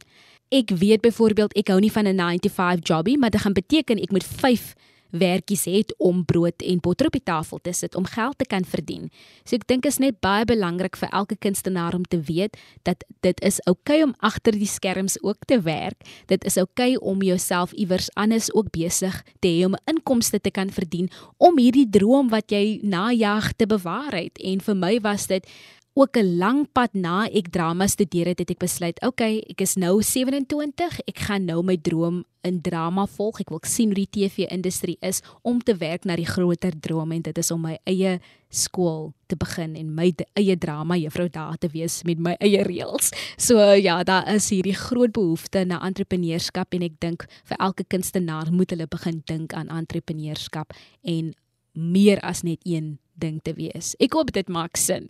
ek 0.52 0.74
weet 0.76 1.02
byvoorbeeld 1.02 1.56
ek 1.56 1.72
hou 1.72 1.80
nie 1.80 1.92
van 1.92 2.08
'n 2.08 2.16
9 2.16 2.40
to 2.40 2.50
5 2.50 2.80
jobie, 2.84 3.18
maar 3.18 3.30
dit 3.30 3.42
gaan 3.42 3.54
beteken 3.54 4.02
ek 4.02 4.12
moet 4.12 4.24
5 4.24 4.76
werkies 5.12 5.66
het 5.66 5.94
om 5.98 6.26
brood 6.26 6.62
en 6.62 6.80
botter 6.80 7.06
op 7.06 7.16
die 7.16 7.24
tafel 7.24 7.60
te 7.62 7.74
sit 7.76 7.96
om 7.96 8.06
geld 8.08 8.38
te 8.38 8.46
kan 8.46 8.66
verdien. 8.66 9.10
So 9.44 9.56
ek 9.56 9.68
dink 9.68 9.86
is 9.86 10.00
net 10.00 10.20
baie 10.24 10.46
belangrik 10.48 10.96
vir 11.00 11.12
elke 11.12 11.36
kunstenaar 11.36 11.96
om 11.96 12.04
te 12.04 12.22
weet 12.28 12.58
dat 12.88 13.04
dit 13.20 13.42
is 13.42 13.60
oukei 13.66 14.02
okay 14.02 14.04
om 14.08 14.16
agter 14.20 14.52
die 14.52 14.70
skerms 14.70 15.18
ook 15.24 15.46
te 15.46 15.62
werk. 15.62 16.00
Dit 16.28 16.44
is 16.44 16.58
oukei 16.58 16.96
okay 16.96 17.12
om 17.12 17.22
jouself 17.22 17.74
iewers 17.74 18.10
anders 18.14 18.54
ook 18.54 18.72
besig 18.72 19.24
te 19.40 19.48
hê 19.48 19.66
om 19.66 19.76
inkomste 19.86 20.40
te 20.40 20.52
kan 20.52 20.70
verdien 20.70 21.10
om 21.38 21.60
hierdie 21.60 21.90
droom 21.90 22.30
wat 22.30 22.52
jy 22.52 22.80
najag 22.84 23.54
te 23.54 23.68
bewaar 23.68 24.16
het. 24.16 24.40
En 24.40 24.62
vir 24.62 24.76
my 24.76 25.00
was 25.02 25.28
dit 25.28 25.48
ook 25.94 26.18
'n 26.18 26.38
lang 26.38 26.72
pad 26.72 26.94
na 26.94 27.28
ek 27.28 27.52
drama 27.52 27.88
studeer 27.88 28.28
het, 28.28 28.40
het 28.40 28.50
ek 28.50 28.60
besluit, 28.60 29.02
okay, 29.02 29.44
ek 29.50 29.62
is 29.62 29.76
nou 29.76 30.02
27, 30.02 31.00
ek 31.08 31.20
gaan 31.20 31.46
nou 31.46 31.64
my 31.64 31.78
droom 31.78 32.24
in 32.42 32.62
drama 32.62 33.06
volg. 33.06 33.40
Ek 33.40 33.50
wil 33.50 33.60
sien 33.68 33.92
hoe 33.92 34.06
die 34.06 34.10
TV-industrie 34.10 34.98
is 35.02 35.22
om 35.42 35.60
te 35.60 35.76
werk 35.76 36.06
na 36.06 36.16
die 36.16 36.26
groter 36.26 36.74
droom 36.80 37.12
en 37.12 37.22
dit 37.22 37.38
is 37.38 37.52
om 37.52 37.62
my 37.62 37.78
eie 37.86 38.20
skool 38.50 39.14
te 39.28 39.36
begin 39.36 39.76
en 39.76 39.94
my 39.96 40.14
eie 40.34 40.56
drama 40.58 40.96
juffrou 40.96 41.30
daar 41.30 41.58
te 41.58 41.68
wees 41.68 42.04
met 42.04 42.20
my 42.20 42.36
eie 42.40 42.64
reëls. 42.64 43.12
So 43.38 43.60
ja, 43.74 44.04
daar 44.04 44.28
is 44.34 44.50
hierdie 44.50 44.76
groot 44.76 45.12
behoefte 45.12 45.66
na 45.66 45.82
entrepreneurskap 45.86 46.74
en 46.74 46.82
ek 46.82 47.00
dink 47.00 47.28
vir 47.44 47.58
elke 47.60 47.84
kunstenaar 47.84 48.52
moet 48.52 48.72
hulle 48.72 48.88
begin 48.88 49.22
dink 49.26 49.54
aan 49.54 49.70
entrepreneurskap 49.70 50.74
en 51.04 51.34
meer 51.74 52.20
as 52.20 52.44
net 52.44 52.60
een 52.64 52.98
ding 53.14 53.40
te 53.44 53.54
wees. 53.54 53.96
Ek 54.00 54.14
hoop 54.14 54.32
dit 54.34 54.48
maak 54.50 54.78
sin. 54.78 55.10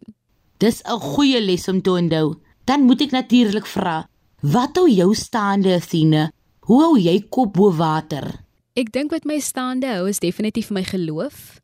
Dis 0.61 0.83
'n 0.85 0.99
goeie 0.99 1.41
les 1.41 1.67
om 1.67 1.81
te 1.81 1.89
onthou. 1.89 2.35
Dan 2.65 2.85
moet 2.85 3.01
ek 3.01 3.11
natuurlik 3.11 3.65
vra, 3.65 4.07
wat 4.41 4.77
hou 4.77 4.89
jou 4.89 5.15
staande, 5.15 5.73
Athena? 5.73 6.31
Hoe 6.59 6.81
hou 6.83 6.99
jy 6.99 7.25
kop 7.29 7.53
bo 7.53 7.71
water? 7.73 8.45
Ek 8.75 8.91
dink 8.91 9.11
wat 9.11 9.25
my 9.25 9.39
staande 9.39 9.87
hou 9.87 10.07
is 10.07 10.19
definitief 10.19 10.69
my 10.69 10.83
geloof. 10.83 11.59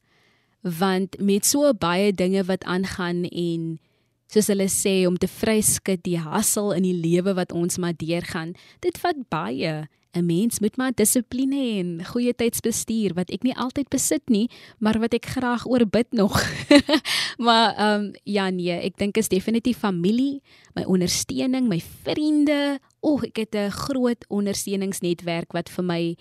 Want 0.62 1.20
met 1.20 1.46
so 1.46 1.74
baie 1.74 2.12
dinge 2.12 2.44
wat 2.44 2.64
aangaan 2.64 3.24
en 3.30 3.80
soos 4.28 4.48
hulle 4.48 4.68
sê 4.68 5.06
om 5.08 5.18
te 5.18 5.28
vryskit 5.28 6.04
die 6.04 6.18
hassel 6.18 6.74
in 6.74 6.84
die 6.84 6.98
lewe 6.98 7.34
wat 7.34 7.52
ons 7.52 7.78
maar 7.78 7.94
deurgaan. 7.94 8.56
Dit 8.80 8.98
vat 8.98 9.16
baie. 9.30 9.88
'n 10.18 10.26
Mens 10.26 10.60
moet 10.60 10.78
maar 10.78 10.92
dissipline 10.96 11.80
en 11.80 12.06
goeie 12.06 12.34
tydsbestuur 12.34 13.14
wat 13.14 13.30
ek 13.32 13.44
nie 13.44 13.56
altyd 13.56 13.90
besit 13.90 14.30
nie, 14.30 14.50
maar 14.80 15.00
wat 15.00 15.14
ek 15.14 15.26
graag 15.26 15.66
oorbid 15.68 16.12
nog. 16.12 16.34
maar 17.46 17.76
ehm 17.76 18.06
um, 18.06 18.12
ja 18.24 18.50
nee, 18.50 18.72
ek 18.72 18.98
dink 18.98 19.18
is 19.18 19.30
definitief 19.30 19.78
familie, 19.78 20.42
my 20.76 20.84
ondersteuning, 20.84 21.68
my 21.68 21.80
vriende. 22.04 22.80
O, 23.00 23.20
ek 23.22 23.38
het 23.38 23.56
'n 23.56 23.70
groot 23.72 24.26
ondersteuningsnetwerk 24.28 25.54
wat 25.54 25.70
vir 25.70 25.84
my 25.84 26.18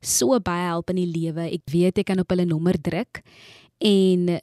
so 0.00 0.38
baie 0.40 0.66
help 0.66 0.90
in 0.90 0.96
die 0.96 1.12
lewe. 1.18 1.50
Ek 1.50 1.66
weet 1.70 1.98
ek 1.98 2.06
kan 2.06 2.18
op 2.18 2.30
hulle 2.30 2.44
nommer 2.44 2.80
druk 2.80 3.22
en 3.78 4.40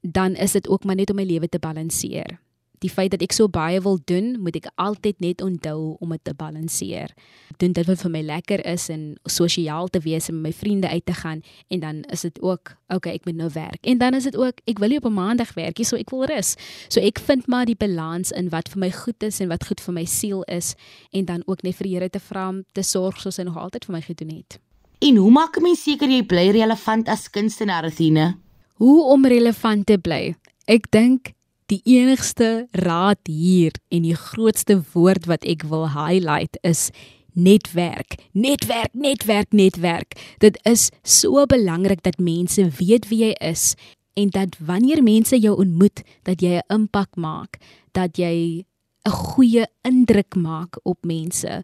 dan 0.00 0.34
is 0.34 0.52
dit 0.52 0.68
ook 0.68 0.84
maar 0.84 0.96
net 0.96 1.10
om 1.10 1.16
my 1.16 1.24
lewe 1.24 1.48
te 1.48 1.58
balanseer 1.58 2.40
die 2.80 2.90
feit 2.90 3.12
dat 3.12 3.22
ek 3.22 3.34
so 3.36 3.48
baie 3.48 3.80
wil 3.84 3.98
doen, 4.08 4.32
moet 4.40 4.56
ek 4.56 4.70
altyd 4.80 5.20
net 5.20 5.42
onthou 5.44 5.96
om 6.00 6.14
dit 6.14 6.22
te 6.24 6.34
balanseer. 6.36 7.12
Doen 7.60 7.74
dit 7.76 7.86
wat 7.86 8.00
vir 8.04 8.12
my 8.14 8.22
lekker 8.24 8.62
is 8.68 8.88
en 8.92 9.04
sosiaal 9.28 9.88
te 9.92 10.00
wees 10.04 10.30
en 10.30 10.40
met 10.40 10.50
my 10.50 10.52
vriende 10.56 10.88
uit 10.88 11.04
te 11.06 11.16
gaan 11.16 11.42
en 11.68 11.80
dan 11.80 12.02
is 12.12 12.24
dit 12.24 12.40
ook, 12.40 12.74
okay, 12.88 13.14
ek 13.18 13.28
moet 13.28 13.36
nou 13.36 13.50
werk. 13.52 13.84
En 13.84 13.98
dan 13.98 14.16
is 14.16 14.24
dit 14.24 14.36
ook, 14.36 14.62
ek 14.64 14.80
wil 14.80 14.88
nie 14.88 15.00
op 15.02 15.10
'n 15.10 15.14
maandag 15.14 15.54
werk 15.54 15.78
nie, 15.78 15.84
so 15.84 15.96
ek 15.96 16.10
wil 16.10 16.24
rus. 16.24 16.56
So 16.88 17.00
ek 17.00 17.18
vind 17.18 17.46
maar 17.46 17.66
die 17.66 17.76
balans 17.76 18.30
in 18.30 18.48
wat 18.48 18.68
vir 18.68 18.78
my 18.78 18.90
goed 18.90 19.22
is 19.22 19.40
en 19.40 19.48
wat 19.48 19.66
goed 19.66 19.80
vir 19.80 19.94
my 19.94 20.04
siel 20.04 20.42
is 20.42 20.74
en 21.12 21.24
dan 21.24 21.42
ook 21.46 21.62
net 21.62 21.76
vir 21.76 21.84
die 21.84 21.94
Here 21.94 22.08
te 22.08 22.20
vra 22.20 22.48
om 22.48 22.64
te 22.72 22.82
sorg 22.82 23.20
soos 23.20 23.36
hy 23.36 23.44
nog 23.44 23.56
altyd 23.56 23.84
vir 23.84 23.92
my 23.92 24.00
gedoen 24.00 24.36
het. 24.36 24.60
En 25.00 25.16
hoe 25.16 25.30
maak 25.30 25.56
'n 25.56 25.62
mens 25.62 25.82
seker 25.82 26.08
jy 26.08 26.22
bly 26.22 26.50
relevant 26.50 27.08
as 27.08 27.30
kunstenaar, 27.30 27.84
Athena? 27.84 28.38
Hoe 28.74 29.04
om 29.04 29.26
relevant 29.26 29.86
te 29.86 29.98
bly? 29.98 30.34
Ek 30.66 30.90
dink 30.90 31.32
die 31.70 31.80
enigste 31.86 32.66
raad 32.72 33.20
hier 33.30 33.74
en 33.94 34.02
die 34.02 34.16
grootste 34.18 34.80
woord 34.92 35.28
wat 35.30 35.46
ek 35.46 35.62
wil 35.70 35.86
highlight 35.94 36.58
is 36.66 36.88
netwerk. 37.32 38.16
Netwerk, 38.32 38.90
netwerk, 38.92 39.52
netwerk. 39.54 40.18
Dit 40.42 40.58
is 40.66 40.88
so 41.02 41.46
belangrik 41.46 42.02
dat 42.02 42.18
mense 42.18 42.66
weet 42.80 43.08
wie 43.08 43.24
jy 43.24 43.34
is 43.52 43.74
en 44.18 44.32
dat 44.34 44.58
wanneer 44.58 45.02
mense 45.02 45.38
jou 45.38 45.54
ontmoet, 45.62 46.02
dat 46.26 46.42
jy 46.42 46.58
'n 46.58 46.74
impak 46.74 47.16
maak, 47.16 47.58
dat 47.92 48.18
jy 48.18 48.64
'n 49.06 49.10
goeie 49.10 49.66
indruk 49.82 50.34
maak 50.34 50.78
op 50.82 50.98
mense. 51.04 51.62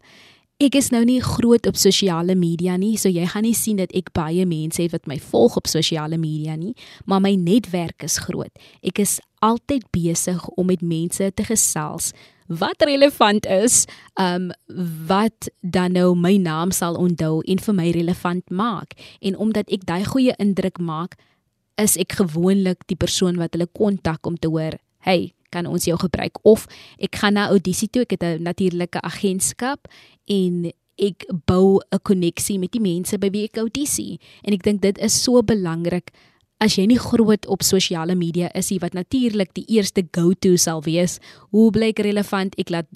Ek 0.57 0.73
is 0.73 0.87
nou 0.89 1.03
nie 1.05 1.19
groot 1.21 1.67
op 1.69 1.75
sosiale 1.77 2.33
media 2.33 2.79
nie, 2.81 2.95
so 2.97 3.11
jy 3.13 3.27
gaan 3.29 3.45
nie 3.45 3.53
sien 3.53 3.77
dat 3.77 3.91
ek 3.93 4.07
baie 4.17 4.41
mense 4.49 4.81
het 4.81 4.95
wat 4.95 5.05
my 5.05 5.19
volg 5.21 5.59
op 5.59 5.69
sosiale 5.69 6.17
media 6.17 6.55
nie, 6.57 6.73
maar 7.05 7.21
my 7.21 7.35
netwerk 7.37 8.01
is 8.07 8.15
groot. 8.25 8.49
Ek 8.81 8.97
is 9.03 9.19
altyd 9.45 9.85
besig 9.93 10.41
om 10.57 10.71
met 10.71 10.81
mense 10.81 11.29
te 11.29 11.45
gesels 11.45 12.09
wat 12.49 12.81
relevant 12.89 13.45
is, 13.53 13.83
um 14.17 14.49
wat 15.05 15.51
dan 15.61 15.93
nou 15.93 16.15
my 16.17 16.33
naam 16.41 16.73
sal 16.73 16.97
onthou 16.97 17.43
en 17.45 17.61
vir 17.61 17.77
my 17.77 17.91
relevant 17.93 18.49
maak. 18.49 18.97
En 19.21 19.37
omdat 19.37 19.69
ek 19.69 19.85
daai 19.85 20.09
goeie 20.09 20.33
indruk 20.41 20.81
maak, 20.81 21.19
is 21.77 21.99
ek 22.01 22.17
gewoonlik 22.17 22.81
die 22.89 22.97
persoon 22.97 23.37
wat 23.37 23.53
hulle 23.53 23.69
kontak 23.69 24.25
om 24.25 24.41
te 24.41 24.49
hoor, 24.49 24.81
"Hey, 25.05 25.36
kan 25.57 25.69
ons 25.69 25.89
jou 25.89 25.97
gebruik. 25.97 26.37
Of 26.45 26.67
ek 27.01 27.19
gaan 27.21 27.37
na 27.39 27.49
audisie 27.53 27.89
toe 27.89 28.05
ek 28.05 28.17
het 28.17 28.23
'n 28.23 28.43
natuurlike 28.45 29.01
agentskap 29.01 29.87
en 30.29 30.71
ek 30.97 31.25
bou 31.45 31.79
'n 31.91 32.01
koneksie 32.01 32.59
met 32.59 32.71
die 32.71 32.81
mense 32.81 33.17
by 33.17 33.29
wie 33.29 33.45
ek 33.45 33.57
audisie 33.57 34.19
en 34.43 34.53
ek 34.53 34.63
dink 34.63 34.81
dit 34.81 34.97
is 34.97 35.13
so 35.13 35.41
belangrik. 35.41 36.11
As 36.59 36.75
jy 36.75 36.87
nie 36.87 36.97
groot 36.97 37.45
op 37.45 37.61
sosiale 37.61 38.15
media 38.15 38.49
is 38.55 38.71
nie 38.71 38.79
wat 38.79 38.93
natuurlik 38.93 39.53
die 39.53 39.65
eerste 39.69 40.01
go-to 40.11 40.57
sal 40.57 40.81
wees 40.81 41.19
hoe 41.51 41.69
bly 41.71 41.89
ek 41.93 41.99
relevant? 41.99 42.55
Ek 42.57 42.69
laat 42.69 42.89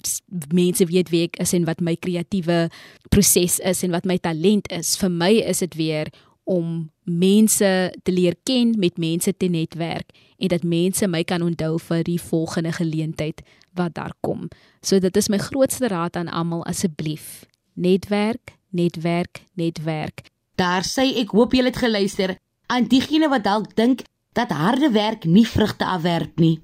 mense 0.52 0.84
weet 0.84 1.10
wie 1.10 1.24
ek 1.24 1.38
is 1.38 1.54
en 1.54 1.64
wat 1.64 1.80
my 1.80 1.94
kreatiewe 1.94 2.70
proses 3.10 3.60
is 3.60 3.84
en 3.84 3.92
wat 3.92 4.04
my 4.04 4.18
talent 4.18 4.66
is. 4.72 4.96
Vir 4.96 5.10
my 5.10 5.32
is 5.46 5.58
dit 5.58 5.74
weer 5.74 6.10
om 6.52 6.90
mense 7.08 7.70
te 8.02 8.12
leer 8.12 8.36
ken, 8.44 8.74
met 8.78 8.98
mense 9.00 9.32
te 9.36 9.48
netwerk 9.48 10.12
en 10.38 10.50
dat 10.52 10.66
mense 10.66 11.06
my 11.08 11.22
kan 11.24 11.42
onthou 11.42 11.78
vir 11.80 12.04
die 12.06 12.20
volgende 12.20 12.72
geleentheid 12.76 13.42
wat 13.78 13.94
daar 13.96 14.14
kom. 14.20 14.48
So 14.82 14.98
dit 15.00 15.16
is 15.16 15.30
my 15.32 15.38
grootste 15.38 15.88
raad 15.88 16.16
aan 16.16 16.28
almal 16.28 16.64
asseblief. 16.68 17.46
Netwerk, 17.74 18.56
netwerk, 18.70 19.44
netwerk. 19.54 20.26
Daar 20.60 20.84
sê 20.84 21.08
ek 21.22 21.32
hoop 21.32 21.54
julle 21.56 21.72
het 21.72 21.80
geluister 21.80 22.36
aan 22.72 22.88
diegene 22.88 23.28
wat 23.32 23.46
dalk 23.48 23.72
dink 23.76 24.04
dat 24.36 24.52
harde 24.52 24.90
werk 24.92 25.24
nie 25.24 25.46
vrugte 25.48 25.86
afwerp 25.88 26.38
nie. 26.40 26.60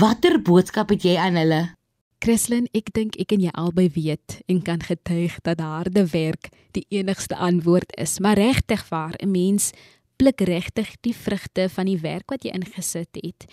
Watter 0.00 0.38
boodskap 0.42 0.92
het 0.92 1.04
jy 1.04 1.16
aan 1.18 1.36
hulle? 1.40 1.62
Christlyn, 2.20 2.66
ek 2.76 2.90
dink 2.92 3.14
ek 3.16 3.32
en 3.32 3.40
jy 3.40 3.50
albei 3.56 3.86
weet 3.94 4.42
en 4.52 4.58
kan 4.60 4.82
getuig 4.84 5.38
dat 5.46 5.62
harde 5.64 6.02
werk 6.12 6.50
die 6.76 6.84
enigste 6.92 7.36
antwoord 7.36 7.94
is. 7.96 8.18
Maar 8.20 8.36
regtig 8.36 8.82
waar, 8.90 9.16
'n 9.22 9.30
mens 9.30 9.72
pluk 10.16 10.40
regtig 10.40 10.92
die 11.00 11.14
vrugte 11.16 11.68
van 11.68 11.86
die 11.86 12.00
werk 12.00 12.28
wat 12.30 12.44
jy 12.44 12.52
ingesit 12.52 13.16
het. 13.16 13.46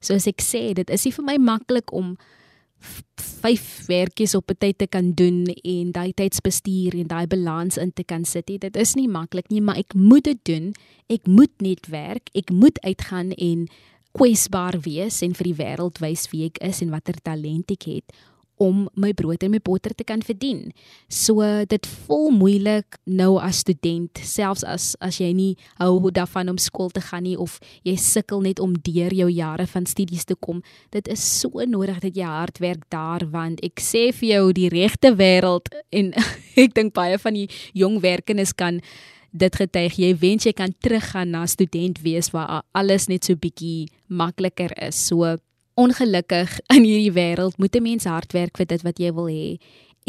Soos 0.00 0.26
ek 0.26 0.42
sê, 0.42 0.74
dit 0.74 0.90
is 0.90 1.04
nie 1.04 1.12
vir 1.12 1.24
my 1.24 1.36
maklik 1.36 1.92
om 1.92 2.16
vyf 3.40 3.86
werkies 3.88 4.34
op 4.34 4.50
'n 4.50 4.58
tyd 4.58 4.78
te 4.78 4.86
kan 4.86 5.12
doen 5.12 5.46
en 5.64 5.92
daai 5.92 6.12
tydsbestuur 6.12 6.94
en 7.00 7.06
daai 7.06 7.26
balans 7.26 7.76
in 7.76 7.92
te 7.92 8.04
kan 8.04 8.24
sit. 8.24 8.46
Dit 8.46 8.76
is 8.76 8.94
nie 8.94 9.08
maklik 9.08 9.48
nie, 9.48 9.60
maar 9.60 9.76
ek 9.76 9.94
moet 9.94 10.24
dit 10.24 10.44
doen. 10.44 10.74
Ek 11.08 11.26
moet 11.26 11.60
net 11.60 11.86
werk. 11.86 12.28
Ek 12.34 12.50
moet 12.50 12.80
uitgaan 12.80 13.32
en 13.32 13.68
kwesbaar 14.16 14.80
wees 14.84 15.20
en 15.22 15.36
vir 15.38 15.50
die 15.50 15.58
wêreld 15.60 16.00
wys 16.02 16.26
wie 16.32 16.46
ek 16.48 16.58
is 16.66 16.82
en 16.82 16.90
watter 16.94 17.18
talent 17.22 17.70
ek 17.70 17.88
het 17.90 18.20
om 18.60 18.84
my 19.00 19.10
brood 19.16 19.40
en 19.44 19.54
my 19.54 19.60
botter 19.64 19.94
te 19.96 20.04
kan 20.04 20.20
verdien. 20.24 20.68
So 21.08 21.40
dit 21.68 21.86
voel 22.04 22.28
moeilik 22.36 22.98
nou 23.08 23.38
as 23.40 23.62
student, 23.64 24.20
selfs 24.20 24.64
as 24.68 24.92
as 25.00 25.20
jy 25.22 25.30
nie 25.36 25.54
hou 25.80 26.10
daarvan 26.12 26.52
om 26.52 26.58
skool 26.60 26.92
te 26.92 27.00
gaan 27.04 27.24
nie 27.24 27.38
of 27.40 27.56
jy 27.88 27.96
sukkel 27.96 28.44
net 28.44 28.60
om 28.60 28.74
deur 28.76 29.14
jou 29.16 29.30
jare 29.32 29.66
van 29.72 29.88
studies 29.88 30.28
te 30.28 30.36
kom. 30.36 30.60
Dit 30.92 31.08
is 31.08 31.24
so 31.24 31.64
nodig 31.64 32.02
dat 32.04 32.16
jy 32.16 32.28
hard 32.28 32.60
werk 32.60 32.84
daar 32.92 33.24
want 33.32 33.64
ek 33.64 33.80
sê 33.80 34.10
vir 34.12 34.34
jou 34.34 34.44
die 34.60 34.68
regte 34.72 35.14
wêreld 35.16 35.72
en 35.90 36.12
ek 36.64 36.76
dink 36.76 36.92
baie 36.94 37.16
van 37.18 37.40
die 37.40 37.48
jong 37.72 38.00
werkendes 38.04 38.52
kan 38.52 38.84
dit 39.30 39.56
getuig 39.56 39.96
jy 39.98 40.14
wens 40.18 40.46
jy 40.46 40.52
kan 40.52 40.74
teruggaan 40.82 41.30
na 41.30 41.46
student 41.46 42.00
wees 42.02 42.30
waar 42.34 42.62
alles 42.72 43.08
net 43.08 43.24
so 43.24 43.34
bietjie 43.34 43.88
makliker 44.08 44.72
is. 44.82 44.98
So 45.06 45.36
ongelukkig 45.80 46.58
in 46.74 46.84
hierdie 46.84 47.14
wêreld 47.14 47.58
moet 47.58 47.76
'n 47.76 47.82
mens 47.82 48.04
hard 48.04 48.32
werk 48.32 48.56
vir 48.56 48.66
dit 48.66 48.82
wat 48.82 48.98
jy 48.98 49.12
wil 49.12 49.28
hê 49.28 49.58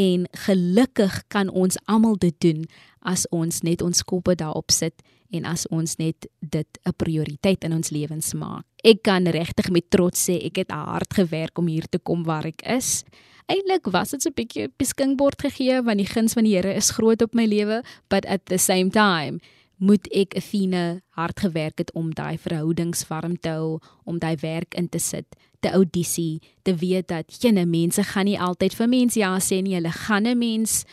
en 0.01 0.27
gelukkig 0.45 1.21
kan 1.27 1.49
ons 1.49 1.77
almal 1.85 2.17
dit 2.17 2.35
doen 2.41 2.65
as 2.99 3.27
ons 3.29 3.61
net 3.65 3.81
ons 3.81 4.03
koppe 4.03 4.35
daarop 4.35 4.71
sit 4.73 5.03
en 5.31 5.45
as 5.47 5.67
ons 5.71 5.97
net 5.97 6.27
dit 6.39 6.79
'n 6.85 6.93
prioriteit 6.97 7.63
in 7.63 7.73
ons 7.73 7.89
lewens 7.89 8.33
maak. 8.33 8.65
Ek 8.83 9.03
kan 9.03 9.25
regtig 9.25 9.69
met 9.69 9.89
trots 9.89 10.29
sê 10.29 10.45
ek 10.45 10.55
het 10.55 10.71
hard 10.71 11.13
gewerk 11.13 11.57
om 11.57 11.67
hier 11.67 11.87
te 11.89 11.99
kom 11.99 12.23
waar 12.23 12.45
ek 12.45 12.61
is 12.65 13.03
eintlik 13.51 13.89
was 13.91 14.13
dit 14.13 14.21
so 14.21 14.29
'n 14.29 14.37
bietjie 14.39 14.67
beskinkbord 14.77 15.41
gegee 15.41 15.81
want 15.81 15.97
die 15.97 16.11
guns 16.13 16.33
van 16.33 16.43
die 16.43 16.55
Here 16.55 16.73
is 16.73 16.91
groot 16.91 17.21
op 17.21 17.33
my 17.33 17.45
lewe, 17.45 17.83
but 18.09 18.25
at 18.25 18.45
the 18.45 18.57
same 18.57 18.89
time 18.89 19.39
moet 19.81 20.05
ek 20.13 20.35
Athena 20.37 21.01
hard 21.17 21.39
gewerk 21.41 21.81
het 21.81 21.91
om 21.97 22.11
daai 22.13 22.37
verhoudings 22.37 23.01
warm 23.09 23.37
te 23.41 23.49
hou, 23.49 23.79
om 24.05 24.19
daai 24.21 24.37
werk 24.41 24.77
in 24.77 24.89
te 24.89 25.01
sit, 25.01 25.25
te 25.59 25.71
audisie, 25.73 26.41
te 26.61 26.75
weet 26.77 27.09
dat 27.09 27.33
jene 27.41 27.65
mense 27.65 28.03
gaan 28.13 28.29
nie 28.29 28.37
altyd 28.39 28.75
vir 28.77 28.91
mense 28.91 29.19
ja 29.19 29.33
sê 29.41 29.61
nie, 29.61 29.73
hulle 29.75 29.93
gaan 30.05 30.27
'n 30.27 30.37
mens 30.37 30.85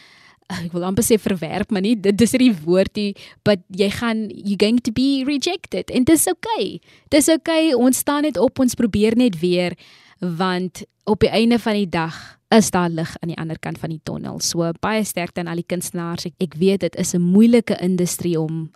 ek 0.48 0.72
wil 0.72 0.86
amper 0.88 1.04
sê 1.04 1.18
verwerp, 1.20 1.70
maar 1.70 1.84
nie 1.84 1.94
dit 1.94 2.20
is 2.24 2.30
die 2.30 2.54
woordie, 2.64 3.14
but 3.44 3.60
jy 3.68 3.90
gaan 3.90 4.28
you 4.32 4.56
going 4.56 4.80
to 4.80 4.92
be 4.92 5.22
rejected 5.26 5.90
en 5.90 6.04
dis 6.04 6.26
okay. 6.26 6.80
Dis 7.10 7.28
okay, 7.28 7.74
ons 7.74 7.96
staan 7.96 8.22
net 8.22 8.38
op, 8.40 8.58
ons 8.58 8.74
probeer 8.74 9.16
net 9.16 9.38
weer 9.40 9.76
want 10.20 10.82
op 11.04 11.20
die 11.20 11.30
einde 11.30 11.58
van 11.58 11.74
die 11.74 11.88
dag 11.88 12.38
is 12.48 12.70
daar 12.70 12.88
lig 12.88 13.16
aan 13.20 13.28
die 13.28 13.38
ander 13.38 13.58
kant 13.58 13.78
van 13.78 13.92
die 13.92 14.00
tonnel. 14.02 14.40
So 14.40 14.72
baie 14.80 15.04
sterkte 15.04 15.40
aan 15.40 15.50
al 15.52 15.60
die 15.60 15.68
kunstenaars. 15.68 16.30
Ek, 16.30 16.34
ek 16.40 16.56
weet 16.56 16.80
dit 16.80 16.96
is 16.96 17.14
'n 17.14 17.20
moeilike 17.20 17.76
industrie 17.80 18.40
om 18.40 18.70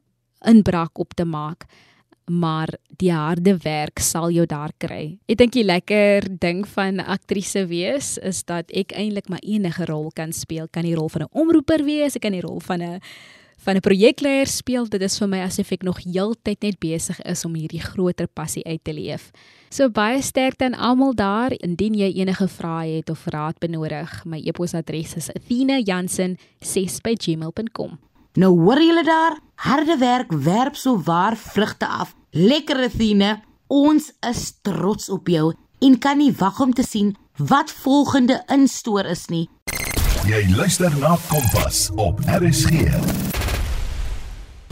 inbraak 0.47 0.99
op 0.99 1.15
te 1.15 1.25
maak, 1.25 1.67
maar 2.31 2.71
die 3.01 3.13
harde 3.13 3.57
werk 3.65 3.99
sal 3.99 4.31
jou 4.31 4.47
daar 4.47 4.71
kry. 4.79 5.19
Ek 5.27 5.39
dink 5.39 5.53
die 5.53 5.67
lekker 5.67 6.29
ding 6.41 6.63
van 6.75 7.01
aktrise 7.01 7.67
wees 7.67 8.17
is 8.23 8.45
dat 8.47 8.71
ek 8.71 8.95
eintlik 8.97 9.29
maar 9.29 9.43
enige 9.43 9.87
rol 9.91 10.11
kan 10.15 10.33
speel. 10.33 10.69
Kan 10.71 10.87
die 10.87 10.95
rol 10.95 11.09
van 11.09 11.23
'n 11.23 11.33
omroeper 11.33 11.85
wees, 11.85 12.17
ek 12.17 12.23
kan 12.23 12.33
die 12.33 12.45
rol 12.45 12.61
van 12.61 12.83
'n 12.83 13.01
van 13.63 13.77
'n 13.77 13.81
projekleier 13.81 14.47
speel. 14.47 14.89
Dit 14.89 15.03
is 15.03 15.19
vir 15.19 15.29
my 15.29 15.39
asof 15.39 15.73
ek 15.73 15.83
nog 15.83 15.99
heeltyd 15.99 16.63
net 16.63 16.79
besig 16.79 17.23
is 17.23 17.45
om 17.45 17.55
hierdie 17.55 17.81
groter 17.81 18.27
passie 18.27 18.67
uit 18.67 18.85
te 18.85 18.93
leef. 18.93 19.31
So 19.71 19.89
baie 19.89 20.23
sterkte 20.23 20.65
aan 20.65 20.75
almal 20.75 21.15
daar. 21.15 21.53
Indien 21.53 21.95
jy 21.95 22.13
enige 22.13 22.49
vrae 22.49 22.97
het 22.97 23.11
of 23.11 23.27
raad 23.27 23.59
benodig, 23.59 24.25
my 24.25 24.43
e-posadres 24.45 25.17
is 25.17 25.31
athena.jansen6@gmail.com. 25.31 27.99
Nou 28.33 28.49
hoor 28.63 28.81
julle 28.81 29.03
daar, 29.05 29.35
harde 29.55 29.99
werk 30.01 30.31
werp 30.33 30.77
so 30.77 30.97
waar 31.05 31.37
vrugte 31.37 31.87
af. 31.87 32.15
Lekker 32.31 32.79
Athena, 32.87 33.43
ons 33.69 34.13
is 34.25 34.55
trots 34.65 35.11
op 35.13 35.29
jou 35.29 35.51
en 35.85 35.99
kan 35.99 36.17
nie 36.17 36.33
wag 36.39 36.61
om 36.61 36.73
te 36.73 36.83
sien 36.83 37.11
wat 37.37 37.73
volgende 37.85 38.39
instoor 38.49 39.05
is 39.05 39.27
nie. 39.29 39.51
Jy 40.25 40.41
luister 40.57 40.97
na 41.03 41.19
Kompas 41.29 41.91
op 42.01 42.23
RSG. 42.25 42.89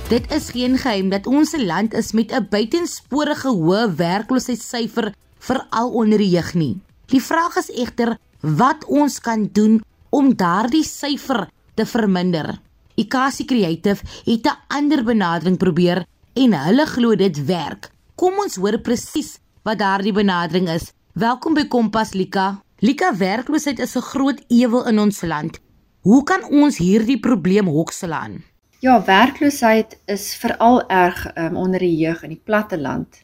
Dit 0.08 0.32
is 0.32 0.48
geen 0.56 0.78
geheim 0.80 1.12
dat 1.12 1.28
ons 1.28 1.52
land 1.58 1.92
is 1.94 2.12
met 2.12 2.32
'n 2.32 2.46
buitensporige 2.48 3.48
hoë 3.48 3.94
werkloosheidssyfer 3.94 5.12
veral 5.38 5.90
onder 5.90 6.18
die 6.18 6.30
jeug 6.30 6.54
nie. 6.54 6.80
Die 7.06 7.22
vraag 7.22 7.56
is 7.56 7.68
egter 7.68 8.16
wat 8.40 8.84
ons 8.84 9.20
kan 9.20 9.48
doen 9.52 9.84
om 10.08 10.36
daardie 10.36 10.84
syfer 10.84 11.48
te 11.74 11.86
verminder. 11.86 12.60
Ikasi 13.00 13.44
Creative 13.44 14.04
het 14.24 14.46
'n 14.46 14.58
ander 14.68 15.04
benadering 15.04 15.56
probeer 15.56 16.04
en 16.32 16.52
hulle 16.52 16.86
glo 16.86 17.14
dit 17.16 17.44
werk. 17.44 17.90
Kom 18.14 18.32
ons 18.38 18.56
hoor 18.56 18.78
presies 18.78 19.38
wat 19.62 19.78
daardie 19.78 20.12
benadering 20.12 20.68
is. 20.68 20.92
Welkom 21.12 21.54
by 21.54 21.64
Kompas 21.64 22.12
Lika. 22.12 22.62
Lika 22.78 23.16
werkloosheid 23.16 23.78
is 23.78 23.96
'n 23.96 24.00
groot 24.12 24.40
ewel 24.48 24.86
in 24.86 24.98
ons 24.98 25.20
land. 25.20 25.60
Hoe 26.00 26.22
kan 26.24 26.44
ons 26.44 26.76
hierdie 26.76 27.20
probleem 27.20 27.66
hokslaan? 27.66 28.44
Ja, 28.80 29.04
werkloosheid 29.04 29.98
is 30.06 30.34
veral 30.34 30.88
erg 30.88 31.36
um, 31.36 31.56
onder 31.56 31.80
die 31.80 31.96
jeug 31.96 32.22
in 32.22 32.28
die 32.28 32.42
platteland. 32.44 33.22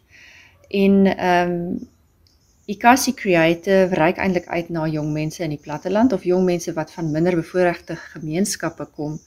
En 0.68 1.16
ehm 1.16 1.50
um, 1.50 1.88
Ikasi 2.66 3.14
Creative 3.14 3.94
reik 3.94 4.16
eintlik 4.16 4.46
uit 4.46 4.68
na 4.68 4.86
jong 4.86 5.12
mense 5.12 5.42
in 5.42 5.50
die 5.50 5.62
platteland 5.62 6.12
of 6.12 6.24
jong 6.24 6.44
mense 6.44 6.72
wat 6.72 6.92
van 6.92 7.10
minder 7.10 7.34
bevoorregte 7.34 7.96
gemeenskappe 7.96 8.84
kom 8.84 9.20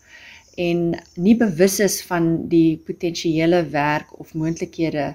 en 0.59 0.79
nie 1.15 1.35
bewus 1.39 1.79
is 1.79 2.01
van 2.07 2.29
die 2.51 2.77
potensiële 2.85 3.61
werk 3.71 4.11
of 4.19 4.33
moontlikhede 4.33 5.13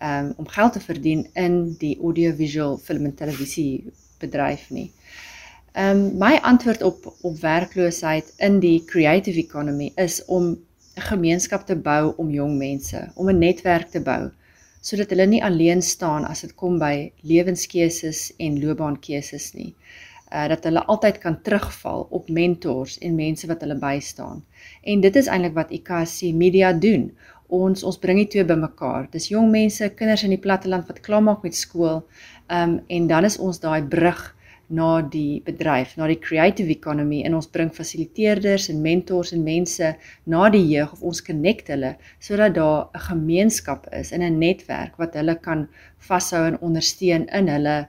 um, 0.00 0.32
om 0.36 0.48
geld 0.48 0.72
te 0.72 0.80
verdien 0.80 1.26
in 1.34 1.58
die 1.80 1.96
audiovisual 2.00 2.78
film 2.78 3.04
en 3.04 3.14
televisie 3.14 3.92
bedryf 4.22 4.70
nie. 4.70 4.90
Ehm 5.76 5.98
um, 5.98 6.18
my 6.18 6.38
antwoord 6.42 6.82
op 6.82 7.10
op 7.20 7.36
werkloosheid 7.40 8.32
in 8.48 8.60
die 8.60 8.78
creative 8.84 9.38
economy 9.38 9.92
is 9.94 10.24
om 10.24 10.56
'n 10.96 11.08
gemeenskap 11.10 11.66
te 11.66 11.76
bou 11.76 12.14
om 12.16 12.30
jong 12.30 12.56
mense, 12.58 13.10
om 13.14 13.28
'n 13.28 13.38
netwerk 13.38 13.90
te 13.90 14.00
bou 14.00 14.30
sodat 14.86 15.10
hulle 15.10 15.26
nie 15.26 15.42
alleen 15.44 15.82
staan 15.82 16.24
as 16.24 16.40
dit 16.44 16.54
kom 16.54 16.78
by 16.78 17.10
lewenskeuses 17.26 18.32
en 18.38 18.60
loopbaankeuses 18.62 19.52
nie. 19.54 19.74
Uh 20.32 20.48
dat 20.48 20.64
hulle 20.64 20.82
altyd 20.84 21.18
kan 21.22 21.42
terugval 21.42 22.06
op 22.10 22.28
mentors 22.28 22.98
en 22.98 23.14
mense 23.14 23.46
wat 23.46 23.60
hulle 23.60 23.78
bystaan. 23.78 24.44
En 24.82 25.00
dit 25.00 25.16
is 25.16 25.26
eintlik 25.26 25.54
wat 25.54 25.70
IKC 25.70 26.32
Media 26.34 26.72
doen. 26.72 27.12
Ons 27.46 27.82
ons 27.82 27.98
bring 27.98 28.18
die 28.18 28.26
twee 28.26 28.44
bymekaar. 28.44 29.06
Dis 29.10 29.28
jong 29.30 29.50
mense, 29.50 29.88
kinders 29.94 30.24
in 30.26 30.34
die 30.34 30.42
platteland 30.42 30.86
wat 30.90 31.00
klaarmaak 31.00 31.42
met 31.46 31.54
skool. 31.54 32.02
Um 32.50 32.80
en 32.86 33.06
dan 33.06 33.24
is 33.24 33.38
ons 33.38 33.60
daai 33.62 33.82
brug 33.82 34.32
na 34.68 35.00
die 35.02 35.40
bedryf, 35.46 35.94
na 35.96 36.08
die 36.10 36.18
creative 36.18 36.70
economy 36.72 37.20
en 37.26 37.36
ons 37.38 37.46
bring 37.50 37.70
fasiliteerders 37.74 38.68
en 38.72 38.82
mentors 38.82 39.32
en 39.36 39.44
mense 39.46 39.92
na 40.26 40.48
die 40.50 40.64
jeug 40.72 40.96
of 40.96 41.04
ons 41.12 41.22
connect 41.22 41.70
hulle 41.70 41.94
sodat 42.18 42.54
daar 42.54 42.88
'n 42.94 43.06
gemeenskap 43.10 43.86
is 43.92 44.12
en 44.12 44.22
'n 44.22 44.38
netwerk 44.38 44.98
wat 44.98 45.14
hulle 45.14 45.36
kan 45.38 45.68
vashou 45.98 46.46
en 46.46 46.60
ondersteun 46.60 47.28
in 47.28 47.48
hulle 47.48 47.88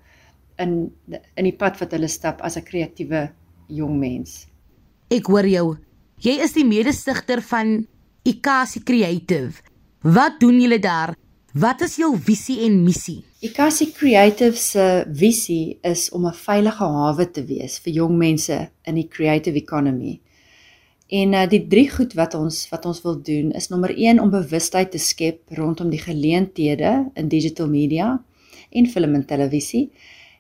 in 0.60 0.92
in 1.10 1.44
die 1.44 1.56
pad 1.56 1.78
wat 1.80 1.92
hulle 1.92 2.08
stap 2.08 2.42
as 2.42 2.58
'n 2.58 2.64
kreatiewe 2.64 3.30
jong 3.68 4.00
mens. 4.00 4.48
Ek 5.10 5.28
hoor 5.28 5.48
jou. 5.48 5.78
Jy 6.20 6.42
is 6.44 6.54
die 6.54 6.66
mede-stigter 6.66 7.42
van 7.42 7.88
Ikasi 8.24 8.84
Creative. 8.84 9.62
Wat 10.02 10.40
doen 10.40 10.60
julle 10.60 10.80
daar? 10.80 11.16
Wat 11.54 11.82
is 11.82 11.96
jou 11.96 12.18
visie 12.18 12.60
en 12.66 12.84
missie? 12.84 13.24
Ikasi 13.42 13.92
Creative 13.92 14.58
se 14.58 15.06
visie 15.14 15.80
is 15.84 16.10
om 16.12 16.26
'n 16.26 16.34
veilige 16.34 16.84
hawe 16.84 17.32
te 17.32 17.44
wees 17.46 17.80
vir 17.80 17.94
jong 17.94 18.18
mense 18.18 18.70
in 18.86 18.96
die 18.96 19.08
creative 19.08 19.56
economy. 19.56 20.20
En 21.08 21.34
uh, 21.34 21.48
die 21.48 21.68
drie 21.68 21.90
goed 21.90 22.14
wat 22.14 22.34
ons 22.36 22.70
wat 22.70 22.86
ons 22.86 23.02
wil 23.02 23.22
doen 23.22 23.52
is 23.52 23.70
nommer 23.70 23.94
1 23.96 24.20
om 24.20 24.30
bewustheid 24.30 24.92
te 24.92 25.00
skep 25.00 25.40
rondom 25.56 25.90
die 25.90 26.02
geleenthede 26.04 27.12
in 27.16 27.30
digital 27.30 27.68
media 27.68 28.24
en 28.72 28.88
film 28.88 29.16
en 29.16 29.26
televisie. 29.26 29.92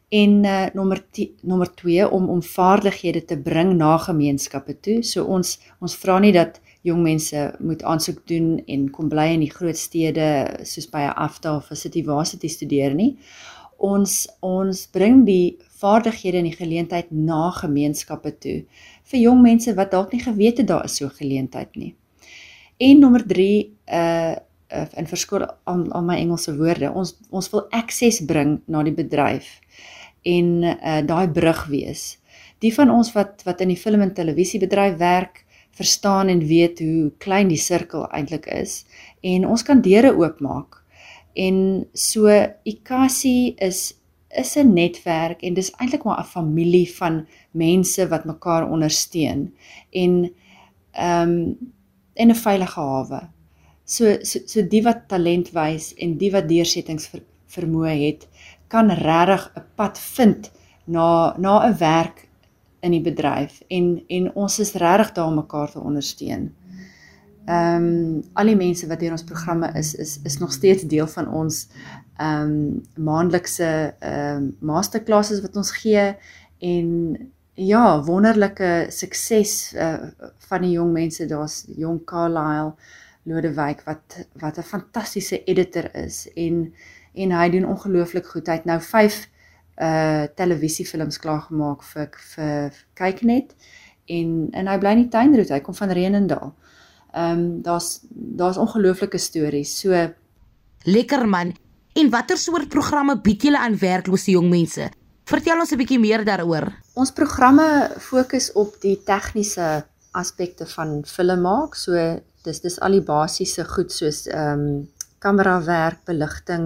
En 0.09 0.43
uh, 0.43 0.65
nommer 0.73 1.03
nommer 1.41 1.73
2 1.75 2.09
om 2.09 2.29
om 2.29 2.43
vaardighede 2.43 3.25
te 3.25 3.37
bring 3.37 3.73
na 3.75 3.97
gemeenskappe 3.97 4.79
toe. 4.79 5.01
So 5.03 5.25
ons 5.25 5.57
ons 5.83 5.95
vra 5.99 6.19
nie 6.23 6.31
dat 6.31 6.61
jong 6.87 7.01
mense 7.03 7.41
moet 7.59 7.83
aansoek 7.83 8.21
doen 8.27 8.61
en 8.71 8.87
kom 8.89 9.09
bly 9.11 9.33
in 9.35 9.43
die 9.43 9.51
groot 9.51 9.77
stede 9.77 10.47
soos 10.63 10.87
by 10.87 11.03
'n 11.09 11.17
AFDA 11.25 11.55
of 11.55 11.71
'n 11.71 11.75
City 11.75 12.03
Varsity 12.03 12.47
studeer 12.47 12.95
nie. 12.95 13.17
Ons 13.77 14.27
ons 14.39 14.87
bring 14.87 15.25
die 15.25 15.57
vaardighede 15.81 16.37
en 16.37 16.49
die 16.49 16.55
geleentheid 16.55 17.11
na 17.11 17.51
gemeenskappe 17.51 18.31
toe 18.39 18.65
vir 19.11 19.19
jong 19.19 19.41
mense 19.41 19.75
wat 19.75 19.91
dalk 19.91 20.11
nie 20.11 20.23
geweet 20.23 20.57
het 20.57 20.67
daar 20.67 20.85
is 20.85 20.95
so 20.95 21.05
'n 21.05 21.19
geleentheid 21.19 21.75
nie. 21.75 21.95
En 22.77 22.99
nommer 22.99 23.27
3 23.27 23.73
uh 23.91 24.35
uh 24.71 24.87
in 24.95 25.07
verskoor 25.07 25.47
aan 25.63 25.93
aan 25.93 26.05
my 26.05 26.15
Engelse 26.15 26.57
woorde. 26.57 26.91
Ons 26.91 27.17
ons 27.29 27.49
wil 27.49 27.67
akses 27.71 28.25
bring 28.25 28.61
na 28.65 28.83
die 28.83 28.93
bedryf 28.93 29.59
en 30.35 30.47
uh 30.63 31.01
daai 31.07 31.27
brug 31.31 31.65
wees. 31.71 32.17
Die 32.63 32.73
van 32.73 32.91
ons 32.91 33.13
wat 33.15 33.45
wat 33.47 33.61
in 33.63 33.71
die 33.73 33.79
film 33.79 34.01
en 34.01 34.13
televisiebedryf 34.17 34.97
werk, 35.01 35.43
verstaan 35.77 36.27
en 36.27 36.41
weet 36.47 36.79
hoe 36.79 37.11
klein 37.21 37.51
die 37.51 37.61
sirkel 37.61 38.07
eintlik 38.09 38.47
is 38.49 38.81
en 39.21 39.45
ons 39.45 39.63
kan 39.63 39.81
deure 39.85 40.15
oopmaak. 40.17 40.81
En 41.37 41.85
so 41.93 42.33
Ikasi 42.65 43.53
is 43.69 43.93
is 44.37 44.57
'n 44.57 44.73
netwerk 44.73 45.41
en 45.41 45.53
dis 45.53 45.71
eintlik 45.79 46.03
maar 46.03 46.19
'n 46.19 46.33
familie 46.37 46.89
van 46.95 47.27
mense 47.51 48.07
wat 48.07 48.25
mekaar 48.25 48.69
ondersteun 48.69 49.53
en 49.91 50.33
ehm 50.91 51.29
um, 51.29 51.57
in 52.13 52.29
'n 52.29 52.35
veilige 52.35 52.79
hawe. 52.79 53.21
So 53.85 54.17
so 54.21 54.39
so 54.45 54.61
die 54.61 54.83
wat 54.83 55.07
talent 55.07 55.51
wys 55.51 55.93
en 55.93 56.17
die 56.17 56.31
wat 56.31 56.49
deursettings 56.49 57.07
ver, 57.07 57.21
vermoë 57.45 57.95
het, 58.05 58.27
kan 58.67 58.89
regtig 58.89 59.51
'n 59.55 59.63
pad 59.75 59.99
vind 59.99 60.51
na 60.85 61.35
na 61.37 61.67
'n 61.67 61.77
werk 61.77 62.27
in 62.79 62.91
die 62.91 63.01
bedryf 63.01 63.61
en 63.67 64.03
en 64.07 64.33
ons 64.33 64.59
is 64.59 64.73
regtig 64.73 65.11
daar 65.11 65.27
om 65.27 65.35
mekaar 65.35 65.71
te 65.71 65.79
ondersteun. 65.79 66.53
Ehm 67.45 67.75
um, 67.75 68.23
al 68.33 68.45
die 68.45 68.55
mense 68.55 68.87
wat 68.87 69.01
hier 69.01 69.11
ons 69.11 69.23
programme 69.23 69.71
is 69.73 69.95
is 69.95 70.19
is 70.23 70.37
nog 70.37 70.51
steeds 70.51 70.83
deel 70.83 71.07
van 71.07 71.27
ons 71.27 71.67
ehm 72.17 72.41
um, 72.41 72.83
maandelikse 72.95 73.95
ehm 73.99 74.35
um, 74.35 74.55
masterclasses 74.59 75.41
wat 75.41 75.55
ons 75.55 75.71
gee 75.71 76.15
en 76.59 76.87
ja, 77.57 78.03
wonderlike 78.03 78.85
sukses 78.89 79.73
uh, 79.73 80.09
van 80.49 80.61
die 80.61 80.75
jong 80.75 80.91
mense. 80.93 81.25
Daar's 81.25 81.63
jong 81.77 82.03
Carlisle 82.05 82.75
Lodewyk 83.27 83.83
wat 83.85 84.19
wat 84.39 84.57
'n 84.57 84.63
fantastiese 84.63 85.43
editor 85.43 85.89
is 85.95 86.27
en 86.35 86.73
en 87.13 87.31
hy 87.31 87.49
doen 87.49 87.65
ongelooflik 87.65 88.25
goed. 88.25 88.47
Hy 88.47 88.53
het 88.53 88.65
nou 88.65 88.79
5 88.81 89.27
uh 89.77 90.23
televisiefilms 90.35 91.19
klaar 91.19 91.41
gemaak 91.41 91.83
vir 91.83 92.09
vir 92.35 92.73
kyknet 92.93 93.53
en 94.05 94.49
en 94.51 94.67
hy 94.67 94.77
bly 94.77 94.91
in 94.95 95.03
die 95.03 95.13
tuinroete 95.13 95.53
hy 95.53 95.61
kom 95.61 95.75
van 95.75 95.91
Renendal. 95.91 96.53
Ehm 97.13 97.39
um, 97.39 97.61
daar's 97.61 97.99
daar's 98.11 98.57
ongelooflike 98.57 99.17
stories. 99.17 99.79
So 99.79 100.13
lekker 100.83 101.27
man. 101.27 101.55
En 101.93 102.09
watter 102.09 102.37
soort 102.37 102.69
programme 102.69 103.21
bied 103.21 103.41
julle 103.41 103.59
aan 103.59 103.77
werklose 103.77 104.31
jong 104.31 104.49
mense? 104.49 104.89
Vertel 105.27 105.59
ons 105.59 105.71
'n 105.71 105.77
bietjie 105.77 105.99
meer 105.99 106.23
daaroor. 106.25 106.71
Ons 106.93 107.11
programme 107.11 107.91
fokus 107.99 108.51
op 108.51 108.81
die 108.81 108.97
tegniese 109.03 109.85
aspekte 110.11 110.65
van 110.65 111.03
film 111.05 111.41
maak. 111.41 111.75
So 111.75 111.93
dis 112.47 112.63
dis 112.63 112.79
al 112.85 112.97
die 112.97 113.05
basiese 113.13 113.65
goed 113.75 113.93
soos 113.93 114.25
ehm 114.27 114.63
um, 114.67 114.87
kamerawerk, 115.19 116.03
beligting, 116.05 116.65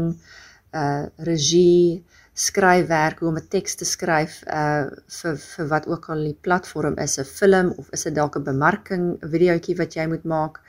uh 0.75 1.05
regie, 1.27 2.03
skryfwerk, 2.33 3.19
hoe 3.19 3.29
om 3.29 3.37
'n 3.37 3.47
teks 3.55 3.75
te 3.75 3.85
skryf 3.85 4.41
uh 4.47 4.87
vir 5.17 5.35
vir 5.37 5.67
wat 5.73 5.87
ook 5.87 6.09
al 6.09 6.23
die 6.29 6.37
platform 6.47 6.97
is, 6.97 7.19
'n 7.19 7.25
film 7.25 7.73
of 7.77 7.87
is 7.91 8.03
dit 8.03 8.15
dalk 8.15 8.35
'n 8.37 8.43
bemarking, 8.43 9.05
videoetjie 9.35 9.77
wat 9.77 9.93
jy 9.93 10.07
moet 10.07 10.23
maak. 10.23 10.59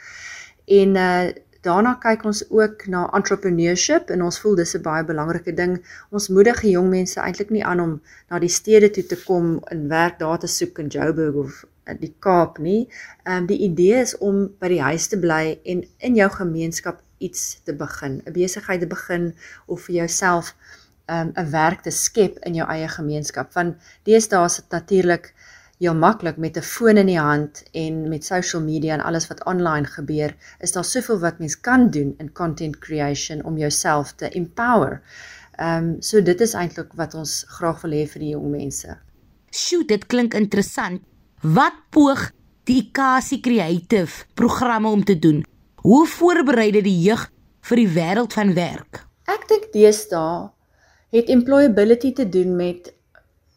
En 0.67 0.97
uh 0.97 1.33
daarna 1.63 1.95
kyk 1.95 2.25
ons 2.27 2.43
ook 2.51 2.87
na 2.91 3.05
entrepreneurship 3.15 4.11
en 4.11 4.23
ons 4.23 4.39
voel 4.43 4.57
dis 4.57 4.75
'n 4.75 4.83
baie 4.83 5.05
belangrike 5.05 5.55
ding. 5.55 5.79
Ons 6.11 6.29
moedig 6.29 6.63
jong 6.63 6.89
mense 6.91 7.21
eintlik 7.21 7.51
nie 7.51 7.65
aan 7.65 7.81
om 7.81 8.01
na 8.31 8.39
die 8.39 8.49
stede 8.49 8.91
toe 8.91 9.07
te 9.07 9.17
kom 9.25 9.61
en 9.71 9.89
werk 9.89 10.19
daar 10.19 10.39
te 10.39 10.47
soek 10.47 10.79
in 10.79 10.89
Joburg 10.89 11.35
of 11.35 11.65
die 11.99 12.15
Kaap 12.19 12.59
nie. 12.59 12.89
Ehm 13.25 13.43
um, 13.43 13.47
die 13.47 13.59
idee 13.59 14.01
is 14.03 14.17
om 14.19 14.45
by 14.61 14.69
die 14.69 14.83
huis 14.83 15.09
te 15.09 15.19
bly 15.19 15.59
en 15.65 15.85
in 15.99 16.15
jou 16.15 16.31
gemeenskap 16.31 17.03
iets 17.19 17.61
te 17.65 17.75
begin, 17.75 18.23
'n 18.27 18.33
besigheid 18.33 18.81
te 18.81 18.87
begin 18.87 19.35
of 19.67 19.85
vir 19.87 19.95
jouself 19.95 20.55
um, 21.07 21.33
'n 21.35 21.51
werk 21.51 21.83
te 21.83 21.91
skep 21.91 22.39
in 22.47 22.55
jou 22.55 22.69
eie 22.69 22.89
gemeenskap. 22.89 23.53
Want 23.53 23.77
deesdae 24.03 24.45
is 24.45 24.57
dit 24.57 24.71
natuurlik 24.71 25.35
heel 25.79 25.95
maklik 25.95 26.37
met 26.37 26.57
'n 26.57 26.63
foon 26.63 26.97
in 26.97 27.07
die 27.07 27.19
hand 27.19 27.63
en 27.73 28.09
met 28.09 28.25
social 28.25 28.63
media 28.63 28.95
en 28.95 29.01
alles 29.01 29.27
wat 29.27 29.45
online 29.45 29.87
gebeur, 29.87 30.37
is 30.61 30.73
daar 30.73 30.85
soveel 30.85 31.19
wat 31.19 31.39
mens 31.39 31.61
kan 31.61 31.91
doen 31.91 32.15
in 32.19 32.33
content 32.33 32.79
creation 32.79 33.45
om 33.45 33.59
jouself 33.59 34.13
te 34.13 34.29
empower. 34.29 35.03
Ehm 35.53 35.85
um, 35.85 35.97
so 36.03 36.23
dit 36.23 36.41
is 36.41 36.55
eintlik 36.55 36.93
wat 36.93 37.15
ons 37.15 37.45
graag 37.49 37.81
wil 37.81 37.91
hê 37.91 38.07
vir 38.07 38.21
die 38.21 38.29
jong 38.29 38.51
mense. 38.51 38.99
Sjoe, 39.51 39.85
dit 39.85 40.07
klink 40.07 40.35
interessant. 40.35 41.03
Wat 41.43 41.75
poog 41.91 42.29
die 42.71 42.77
Ikasi 42.85 43.41
Creative 43.43 44.25
programme 44.39 44.89
om 44.89 45.05
te 45.05 45.19
doen? 45.19 45.41
Hoe 45.75 46.07
voorberei 46.07 46.71
dit 46.71 46.85
die 46.87 47.01
jeug 47.03 47.25
vir 47.67 47.81
die 47.81 47.89
wêreld 47.91 48.37
van 48.37 48.53
werk? 48.55 49.01
Ek 49.27 49.49
dink 49.51 49.65
deesdae 49.75 50.53
het 51.11 51.33
employability 51.35 52.13
te 52.15 52.29
doen 52.29 52.55
met 52.57 52.93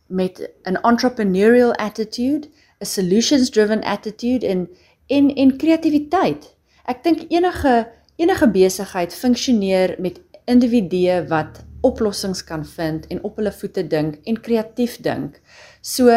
met 0.08 0.42
'n 0.66 0.82
entrepreneurial 0.82 1.76
attitude, 1.76 2.50
'n 2.82 2.86
solutions 2.86 3.50
driven 3.50 3.84
attitude 3.84 4.48
en 4.48 4.70
en 5.08 5.30
en 5.36 5.58
kreatiwiteit. 5.58 6.56
Ek 6.86 7.04
dink 7.04 7.30
enige 7.30 7.92
enige 8.16 8.48
besigheid 8.50 9.14
funksioneer 9.14 9.96
met 10.00 10.22
individue 10.46 11.28
wat 11.28 11.62
oplossings 11.82 12.44
kan 12.44 12.66
vind 12.66 13.08
en 13.08 13.24
op 13.24 13.36
hulle 13.36 13.52
voete 13.52 13.88
dink 13.88 14.18
en 14.24 14.42
kreatief 14.42 14.98
dink. 15.02 15.40
So 15.82 16.10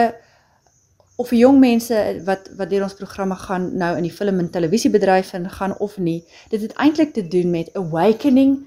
of 1.18 1.30
jong 1.34 1.58
mense 1.58 1.98
wat 2.26 2.46
wat 2.56 2.70
deur 2.70 2.84
ons 2.86 2.94
programme 2.94 3.34
gaan 3.34 3.64
nou 3.76 3.90
in 3.98 4.04
die 4.06 4.14
film 4.14 4.38
en 4.38 4.50
televisiebedryf 4.54 5.32
in 5.34 5.48
gaan 5.50 5.74
of 5.82 5.96
nie, 5.98 6.20
dit 6.52 6.62
het 6.62 6.76
eintlik 6.78 7.12
te 7.16 7.24
doen 7.26 7.50
met 7.50 7.72
awakening 7.74 8.60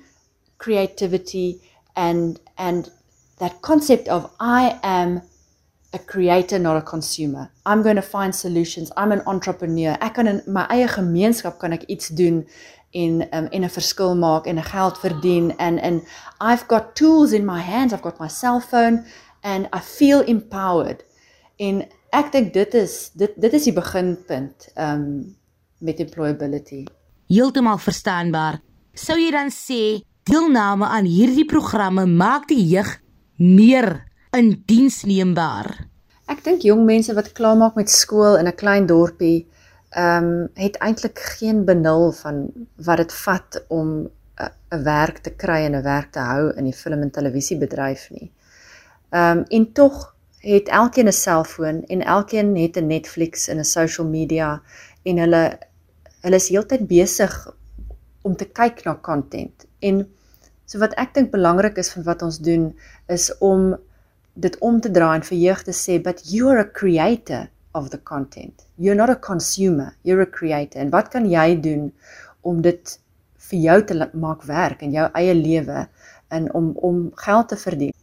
creativity 0.60 1.62
and 1.96 2.42
and 2.56 2.92
that 3.38 3.56
concept 3.62 4.10
of 4.12 4.28
I 4.40 4.76
am 4.82 5.22
a 5.94 6.00
creator 6.06 6.60
not 6.60 6.76
a 6.76 6.82
consumer. 6.82 7.50
I'm 7.66 7.84
going 7.84 7.96
to 7.96 8.02
find 8.02 8.36
solutions. 8.36 8.92
I'm 8.98 9.12
an 9.12 9.24
entrepreneur. 9.26 9.96
Ek 10.00 10.14
kan 10.20 10.28
in 10.28 10.44
my 10.46 10.66
eie 10.72 10.92
gemeenskap 10.92 11.58
kan 11.64 11.72
ek 11.72 11.88
iets 11.88 12.12
doen 12.20 12.44
en 12.92 13.24
um, 13.32 13.48
en 13.48 13.64
'n 13.64 13.70
verskil 13.70 14.16
maak 14.16 14.46
en 14.46 14.60
'n 14.60 14.70
geld 14.74 15.00
verdien 15.00 15.56
and 15.58 15.80
and 15.80 16.04
I've 16.40 16.68
got 16.68 16.96
tools 16.96 17.32
in 17.32 17.46
my 17.46 17.62
hands. 17.64 17.94
I've 17.94 18.04
got 18.04 18.20
my 18.20 18.28
cell 18.28 18.60
phone 18.60 19.06
and 19.42 19.68
I 19.72 19.80
feel 19.80 20.20
empowered. 20.24 21.04
En 21.56 21.88
ek 22.12 22.32
dink 22.32 22.54
dit 22.54 22.74
is 22.80 23.12
dit 23.18 23.36
dit 23.40 23.54
is 23.54 23.68
die 23.70 23.76
beginpunt 23.76 24.72
um 24.76 25.06
met 25.82 26.00
employability. 26.00 26.84
Heeltemal 27.32 27.80
verstaanbaar. 27.82 28.60
Sou 28.94 29.16
jy 29.18 29.32
dan 29.34 29.50
sê 29.50 30.04
deelname 30.30 30.86
aan 30.86 31.08
hierdie 31.10 31.48
programme 31.50 32.06
maak 32.06 32.46
die 32.52 32.62
jeug 32.70 33.00
meer 33.42 34.04
indiensneembaar? 34.38 35.72
Ek 36.30 36.44
dink 36.46 36.62
jong 36.68 36.86
mense 36.86 37.16
wat 37.18 37.32
klaarmaak 37.36 37.80
met 37.80 37.90
skool 37.90 38.38
in 38.38 38.48
'n 38.48 38.56
klein 38.56 38.86
dorpie, 38.86 39.48
ehm 39.90 40.24
um, 40.24 40.50
het 40.56 40.78
eintlik 40.78 41.20
geen 41.40 41.66
benul 41.66 42.12
van 42.12 42.52
wat 42.86 42.98
dit 42.98 43.14
vat 43.14 43.66
om 43.68 44.10
'n 44.38 44.84
werk 44.84 45.18
te 45.26 45.32
kry 45.32 45.66
en 45.66 45.76
'n 45.76 45.84
werk 45.84 46.12
te 46.12 46.20
hou 46.20 46.54
in 46.56 46.64
die 46.64 46.80
film 46.84 47.02
en 47.02 47.12
televisiebedryf 47.12 48.10
nie. 48.12 48.32
Ehm 49.10 49.38
um, 49.38 49.44
en 49.50 49.72
tog 49.74 50.16
het 50.42 50.68
elkeen 50.68 51.08
'n 51.08 51.12
selfoon 51.12 51.84
en 51.86 52.02
elkeen 52.02 52.56
het 52.58 52.78
'n 52.78 52.88
Netflix 52.88 53.48
en 53.48 53.58
'n 53.58 53.64
social 53.64 54.08
media 54.08 54.62
en 55.04 55.18
hulle 55.18 55.60
hulle 56.22 56.36
is 56.36 56.50
heeltyd 56.50 56.88
besig 56.88 57.56
om 58.22 58.36
te 58.36 58.46
kyk 58.46 58.84
na 58.84 59.00
content. 59.02 59.66
En 59.80 60.08
so 60.66 60.80
wat 60.80 60.94
ek 60.94 61.14
dink 61.14 61.32
belangrik 61.32 61.78
is 61.78 61.92
van 61.92 62.04
wat 62.04 62.22
ons 62.22 62.40
doen 62.40 62.80
is 63.08 63.38
om 63.38 63.78
dit 64.34 64.58
om 64.60 64.80
te 64.82 64.92
draai 64.92 65.16
en 65.16 65.24
vir 65.24 65.38
jeug 65.38 65.64
te 65.64 65.74
sê 65.74 66.02
but 66.02 66.22
you 66.32 66.50
are 66.50 66.60
a 66.60 66.72
creator 66.72 67.50
of 67.72 67.90
the 67.90 68.00
content. 68.04 68.66
You're 68.76 68.96
not 68.96 69.10
a 69.10 69.16
consumer, 69.16 69.96
you're 70.02 70.22
a 70.22 70.30
creator. 70.30 70.82
En 70.82 70.90
wat 70.90 71.08
kan 71.08 71.30
jy 71.30 71.60
doen 71.62 71.94
om 72.42 72.62
dit 72.62 73.00
vir 73.38 73.60
jou 73.60 73.84
te 73.84 74.10
maak 74.14 74.44
werk 74.44 74.82
in 74.82 74.92
jou 74.92 75.10
eie 75.14 75.34
lewe 75.34 75.88
en 76.30 76.54
om 76.54 76.72
om 76.76 77.12
geld 77.16 77.48
te 77.48 77.58
verdien? 77.58 77.94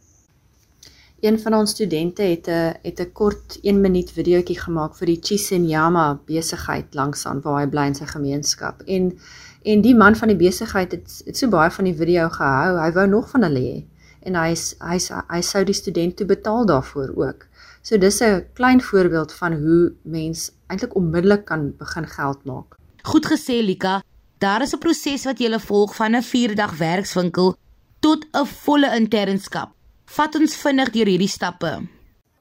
Een 1.21 1.39
van 1.39 1.53
ons 1.53 1.71
studente 1.71 2.21
het 2.21 2.47
'n 2.47 2.73
het 2.81 2.99
'n 2.99 3.11
kort 3.11 3.57
1 3.61 3.81
minuut 3.81 4.11
videoetjie 4.11 4.59
gemaak 4.59 4.95
vir 4.95 5.05
die 5.05 5.19
Chisenyama 5.21 6.19
besigheid 6.25 6.93
langsaan 6.93 7.41
waar 7.41 7.59
hy 7.61 7.69
bly 7.69 7.85
in 7.85 7.95
sy 7.95 8.05
gemeenskap. 8.05 8.81
En 8.81 9.19
en 9.63 9.81
die 9.81 9.95
man 9.95 10.15
van 10.15 10.27
die 10.27 10.37
besigheid 10.37 10.91
het 10.91 11.21
het 11.25 11.37
so 11.37 11.47
baie 11.49 11.71
van 11.71 11.85
die 11.85 11.95
video 11.95 12.29
gehou. 12.29 12.79
Hy 12.79 12.91
wou 12.91 13.07
nog 13.07 13.29
van 13.29 13.43
hulle 13.43 13.59
hê 13.59 13.85
en 14.19 14.35
hy 14.35 14.55
hy 14.79 14.97
hy 15.27 15.41
sou 15.41 15.63
die 15.63 15.73
student 15.73 16.15
toe 16.15 16.25
betaal 16.25 16.65
daarvoor 16.65 17.11
ook. 17.15 17.45
So 17.81 17.97
dis 17.97 18.21
'n 18.21 18.45
klein 18.53 18.81
voorbeeld 18.81 19.33
van 19.33 19.53
hoe 19.53 19.93
mens 20.01 20.51
eintlik 20.67 20.95
onmiddellik 20.95 21.45
kan 21.45 21.73
begin 21.77 22.07
geld 22.07 22.45
maak. 22.45 22.75
Goed 23.01 23.25
gesê 23.25 23.63
Lika. 23.63 24.03
Daar 24.37 24.61
is 24.61 24.73
'n 24.73 24.77
proses 24.77 25.23
wat 25.23 25.39
jy 25.39 25.59
volg 25.59 25.95
van 25.95 26.15
'n 26.15 26.23
4-dag 26.23 26.77
werkswinkel 26.77 27.55
tot 27.99 28.25
'n 28.31 28.45
volle 28.45 28.95
internskap. 28.95 29.78
Vat 30.09 30.33
ons 30.39 30.55
vinnig 30.57 30.89
deur 30.89 31.09
hierdie 31.11 31.29
stappe. 31.29 31.69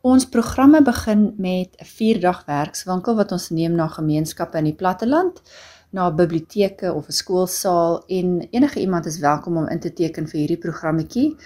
Ons 0.08 0.24
programme 0.32 0.78
begin 0.86 1.34
met 1.36 1.76
'n 1.76 1.88
4-dag 1.88 2.38
werkswinkel 2.46 3.16
wat 3.16 3.32
ons 3.32 3.50
neem 3.50 3.74
na 3.76 3.88
gemeenskappe 3.88 4.58
in 4.58 4.64
die 4.64 4.78
platteland, 4.82 5.42
na 5.90 6.10
biblioteke 6.10 6.94
of 6.94 7.08
'n 7.08 7.12
skoolsaal 7.12 8.04
en 8.06 8.48
enige 8.50 8.80
iemand 8.80 9.06
is 9.06 9.18
welkom 9.18 9.56
om 9.56 9.68
in 9.68 9.80
te 9.80 9.92
teken 9.92 10.28
vir 10.28 10.38
hierdie 10.40 10.64
programmetjie. 10.66 11.36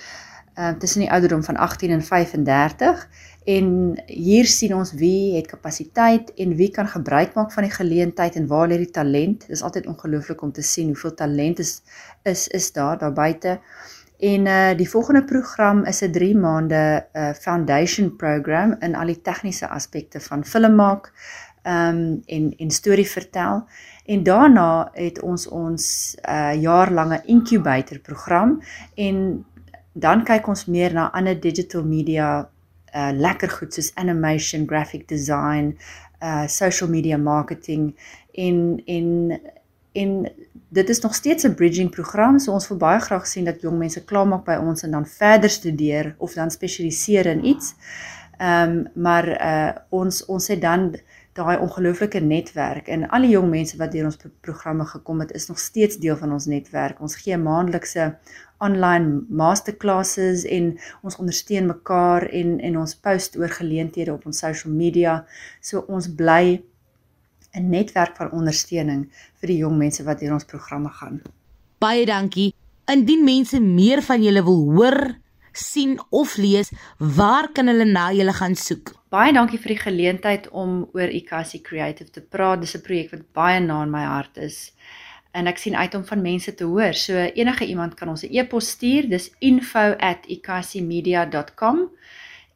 Ehm 0.55 0.79
tussen 0.79 1.01
die 1.01 1.11
ouderdom 1.11 1.45
van 1.45 1.57
18 1.57 1.91
en 1.91 2.03
35 2.03 3.09
en 3.45 3.67
hier 4.07 4.47
sien 4.47 4.75
ons 4.75 4.93
wie 4.93 5.37
het 5.37 5.47
kapasiteit 5.47 6.35
en 6.35 6.57
wie 6.57 6.71
kan 6.71 6.89
gebruik 6.89 7.35
maak 7.35 7.53
van 7.53 7.63
die 7.63 7.73
geleentheid 7.73 8.37
en 8.37 8.47
waar 8.47 8.69
lê 8.69 8.77
die 8.77 8.91
talent. 8.91 9.41
Dit 9.41 9.51
is 9.51 9.63
altyd 9.63 9.87
ongelooflik 9.87 10.43
om 10.43 10.53
te 10.53 10.63
sien 10.63 10.87
hoeveel 10.87 11.15
talent 11.15 11.59
is 11.59 11.83
is 12.23 12.49
is 12.49 12.73
daar 12.73 12.99
daar 12.99 13.13
buite. 13.13 13.61
En 14.23 14.47
uh 14.47 14.77
die 14.77 14.89
volgende 14.89 15.25
program 15.25 15.85
is 15.85 16.01
'n 16.01 16.13
3 16.13 16.37
maande 16.37 17.07
uh 17.13 17.33
foundation 17.33 18.17
program 18.17 18.77
in 18.79 18.95
al 18.95 19.07
die 19.07 19.21
tegniese 19.21 19.69
aspekte 19.69 20.21
van 20.21 20.45
film 20.45 20.75
maak 20.75 21.13
um 21.63 22.23
en 22.27 22.55
en 22.57 22.71
storie 22.71 23.09
vertel. 23.11 23.65
En 24.05 24.23
daarna 24.23 24.91
het 24.93 25.21
ons 25.21 25.49
ons 25.49 26.17
uh 26.29 26.55
jaarlange 26.61 27.23
incubator 27.25 27.99
program 27.99 28.63
en 28.95 29.45
dan 29.93 30.25
kyk 30.25 30.47
ons 30.47 30.65
meer 30.67 30.93
na 30.93 31.11
ander 31.13 31.41
digital 31.41 31.85
media 31.85 32.49
uh 32.95 33.11
lekker 33.13 33.51
goed 33.51 33.75
soos 33.75 33.95
animation, 33.95 34.67
graphic 34.67 35.09
design, 35.09 35.79
uh 36.21 36.47
social 36.47 36.91
media 36.91 37.17
marketing 37.17 37.99
en 38.33 38.83
en 38.87 39.41
en 39.93 40.33
dit 40.69 40.89
is 40.89 41.01
nog 41.01 41.15
steeds 41.15 41.45
'n 41.45 41.55
bridging 41.55 41.91
program 41.91 42.39
so 42.39 42.53
ons 42.53 42.69
wil 42.69 42.79
baie 42.79 43.01
graag 43.01 43.27
sien 43.27 43.45
dat 43.45 43.61
jong 43.61 43.79
mense 43.79 44.05
klaarmaak 44.05 44.45
by 44.45 44.57
ons 44.61 44.83
en 44.83 44.91
dan 44.91 45.07
verder 45.07 45.51
studeer 45.51 46.15
of 46.19 46.33
dan 46.33 46.51
spesialiseer 46.51 47.27
in 47.27 47.45
iets. 47.45 47.75
Ehm 48.39 48.71
um, 48.71 48.87
maar 48.95 49.27
uh 49.29 49.71
ons 49.89 50.25
ons 50.25 50.49
het 50.49 50.61
dan 50.61 50.95
daai 51.33 51.59
ongelooflike 51.59 52.21
netwerk 52.21 52.89
en 52.89 53.09
al 53.09 53.25
die 53.25 53.31
jong 53.33 53.49
mense 53.51 53.77
wat 53.77 53.93
deur 53.93 54.05
ons 54.05 54.19
programme 54.41 54.85
gekom 54.85 55.21
het 55.21 55.31
is 55.33 55.47
nog 55.49 55.59
steeds 55.59 55.97
deel 55.97 56.17
van 56.17 56.33
ons 56.33 56.47
netwerk. 56.47 57.01
Ons 57.01 57.17
gee 57.17 57.37
maandelikse 57.37 58.17
online 58.59 59.23
masterclasses 59.29 60.45
en 60.45 60.79
ons 61.03 61.17
ondersteun 61.17 61.67
mekaar 61.67 62.29
en 62.29 62.61
en 62.61 62.79
ons 62.79 62.95
post 62.95 63.39
oor 63.39 63.49
geleenthede 63.49 64.13
op 64.13 64.27
ons 64.27 64.39
social 64.39 64.75
media. 64.75 65.25
So 65.61 65.85
ons 65.89 66.15
bly 66.15 66.63
'n 67.55 67.71
netwerk 67.71 68.17
van 68.17 68.33
ondersteuning 68.33 69.09
vir 69.41 69.49
die 69.49 69.57
jong 69.57 69.79
mense 69.79 70.05
wat 70.05 70.21
deur 70.21 70.33
ons 70.33 70.45
programme 70.45 70.89
gaan. 70.89 71.23
Baie 71.79 72.07
dankie. 72.07 72.55
Indien 72.87 73.25
mense 73.25 73.61
meer 73.61 74.03
van 74.03 74.23
julle 74.23 74.45
wil 74.45 74.73
hoor, 74.73 75.15
sien 75.53 76.01
of 76.11 76.37
lees, 76.37 76.71
waar 76.99 77.53
kan 77.53 77.67
hulle 77.67 77.85
na 77.85 78.13
julle 78.13 78.33
gaan 78.33 78.57
soek? 78.57 78.95
Baie 79.13 79.33
dankie 79.33 79.59
vir 79.59 79.69
die 79.75 79.83
geleentheid 79.83 80.49
om 80.51 80.89
oor 80.93 81.09
Ikasi 81.09 81.61
Creative 81.61 82.11
te 82.11 82.21
praat. 82.21 82.61
Dis 82.61 82.77
'n 82.77 82.81
projek 82.81 83.11
wat 83.11 83.33
baie 83.33 83.61
na 83.61 83.83
in 83.83 83.91
my 83.91 84.05
hart 84.05 84.37
is 84.37 84.73
en 85.33 85.47
ek 85.47 85.59
sien 85.59 85.77
uit 85.77 85.95
om 85.95 86.05
van 86.05 86.23
mense 86.23 86.55
te 86.55 86.65
hoor. 86.65 86.95
So 86.95 87.17
enige 87.17 87.67
iemand 87.67 87.95
kan 87.95 88.09
ons 88.09 88.23
'n 88.23 88.33
e-pos 88.33 88.69
stuur. 88.69 89.09
Dis 89.09 89.31
info@ikasimedia.com 89.39 91.91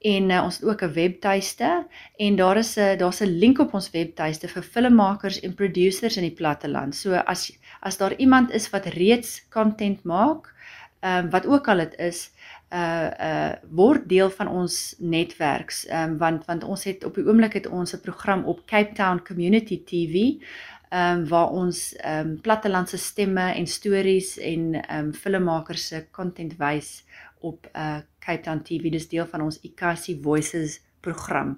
en 0.00 0.30
uh, 0.30 0.42
ons 0.44 0.58
het 0.58 0.64
ook 0.68 0.82
'n 0.82 0.92
webtuiste 0.92 1.86
en 2.16 2.36
daar 2.36 2.56
is 2.56 2.76
'n 2.76 2.96
daar's 2.98 3.20
'n 3.20 3.38
link 3.38 3.58
op 3.58 3.74
ons 3.74 3.90
webtuiste 3.90 4.48
vir 4.48 4.62
filmmakers 4.62 5.40
en 5.40 5.54
producers 5.54 6.16
in 6.16 6.22
die 6.22 6.36
platteland. 6.36 6.94
So 6.94 7.14
as 7.14 7.52
as 7.80 7.96
daar 7.96 8.16
iemand 8.16 8.50
is 8.50 8.70
wat 8.70 8.86
reeds 8.86 9.48
content 9.48 10.02
maak, 10.04 10.54
ehm 11.00 11.24
um, 11.24 11.30
wat 11.30 11.46
ook 11.46 11.68
al 11.68 11.76
dit 11.76 11.94
is, 11.98 12.30
uh 12.72 13.10
uh 13.20 13.52
word 13.70 14.08
deel 14.08 14.30
van 14.30 14.48
ons 14.48 14.94
netwerks, 14.98 15.86
ehm 15.86 16.10
um, 16.10 16.18
want 16.18 16.44
want 16.46 16.64
ons 16.64 16.84
het 16.84 17.04
op 17.04 17.14
die 17.14 17.26
oomblik 17.26 17.52
het 17.52 17.66
ons 17.66 17.92
'n 17.94 18.00
program 18.00 18.44
op 18.44 18.66
Cape 18.66 18.92
Town 18.92 19.22
Community 19.22 19.84
TV 19.84 20.42
ehm 20.88 21.18
um, 21.18 21.28
waar 21.28 21.50
ons 21.50 21.94
ehm 21.96 22.28
um, 22.28 22.40
plattelandse 22.40 22.96
stemme 22.96 23.52
en 23.54 23.66
stories 23.66 24.38
en 24.38 24.74
ehm 24.82 25.04
um, 25.04 25.14
filmmakers 25.14 25.86
se 25.86 26.06
content 26.10 26.56
wys 26.56 27.04
op 27.40 27.68
uh 27.74 27.98
Cape 28.18 28.42
Town 28.42 28.62
TV 28.62 28.90
dis 28.90 29.08
deel 29.08 29.26
van 29.26 29.40
ons 29.40 29.60
Ikasi 29.62 30.18
Voices 30.22 30.80
program 31.00 31.56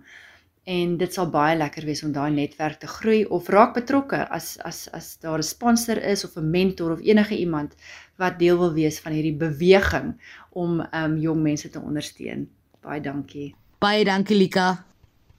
en 0.69 0.97
dit 1.01 1.15
sal 1.15 1.31
baie 1.33 1.57
lekker 1.57 1.87
wees 1.89 2.03
om 2.05 2.13
daai 2.13 2.31
netwerk 2.35 2.83
te 2.83 2.91
groei 2.91 3.23
of 3.25 3.49
raak 3.53 3.73
betrokke 3.79 4.21
as 4.29 4.57
as 4.69 4.89
as 4.93 5.17
daar 5.23 5.39
'n 5.39 5.51
sponsor 5.55 5.97
is 5.97 6.25
of 6.25 6.37
'n 6.37 6.51
mentor 6.51 6.93
of 6.93 7.01
enige 7.01 7.39
iemand 7.39 7.75
wat 8.17 8.39
deel 8.39 8.59
wil 8.59 8.73
wees 8.73 9.01
van 9.01 9.13
hierdie 9.13 9.37
beweging 9.37 10.15
om 10.51 10.85
um 10.93 11.17
jong 11.17 11.43
mense 11.43 11.71
te 11.71 11.81
ondersteun. 11.81 12.49
Baie 12.83 13.01
dankie. 13.01 13.55
Baie 13.79 14.05
dankie 14.05 14.37
Lika. 14.37 14.85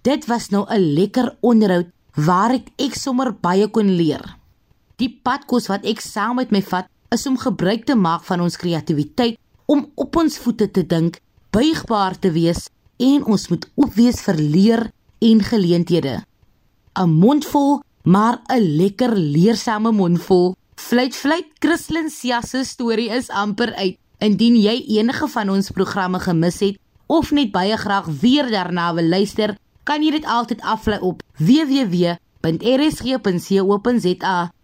Dit 0.02 0.26
was 0.26 0.50
nou 0.50 0.66
'n 0.66 0.94
lekker 0.94 1.36
onderhoud 1.42 1.88
waar 2.16 2.52
ek 2.52 2.68
ek 2.78 2.96
sommer 2.96 3.34
baie 3.34 3.68
kon 3.68 3.96
leer. 3.96 4.38
Die 4.96 5.20
padkos 5.24 5.68
wat 5.68 5.86
ek 5.86 6.00
saam 6.02 6.36
met 6.36 6.52
my 6.52 6.62
vat 6.62 6.88
is 7.12 7.28
om 7.28 7.38
gebruik 7.38 7.86
te 7.86 7.96
maak 7.96 8.24
van 8.24 8.42
ons 8.42 8.58
kreatiwiteit 8.58 9.38
om 9.70 9.92
op 9.96 10.16
ons 10.18 10.38
voete 10.42 10.66
te 10.74 10.82
dink, 10.86 11.20
buigbaar 11.54 12.18
te 12.18 12.32
wees 12.34 12.70
en 12.98 13.24
ons 13.30 13.48
moet 13.52 13.66
oop 13.78 13.94
wees 13.94 14.22
vir 14.26 14.38
leer 14.42 14.92
en 15.30 15.44
geleenthede. 15.46 16.16
'n 16.98 17.10
Mondvol, 17.10 17.82
maar 18.04 18.42
'n 18.48 18.62
lekker 18.82 19.14
leersame 19.16 19.92
mondvol. 19.92 20.56
Fluit 20.76 21.16
fluit 21.16 21.46
Christlyn 21.60 22.10
Sia 22.10 22.42
se 22.42 22.64
storie 22.64 23.10
is 23.10 23.30
amper 23.30 23.74
uit. 23.76 23.98
Indien 24.18 24.56
jy 24.56 24.84
enige 24.98 25.28
van 25.28 25.50
ons 25.50 25.72
programme 25.72 26.20
gemis 26.20 26.60
het 26.60 26.78
of 27.08 27.32
net 27.32 27.52
baie 27.52 27.78
graag 27.78 28.06
weer 28.22 28.52
daarna 28.52 28.94
wil 28.94 29.08
luister, 29.08 29.58
kan 29.84 30.04
jy 30.04 30.12
dit 30.12 30.26
altyd 30.26 30.62
aflaai 30.62 31.00
op 31.00 31.24
www.rsg.co.za. 31.38 32.08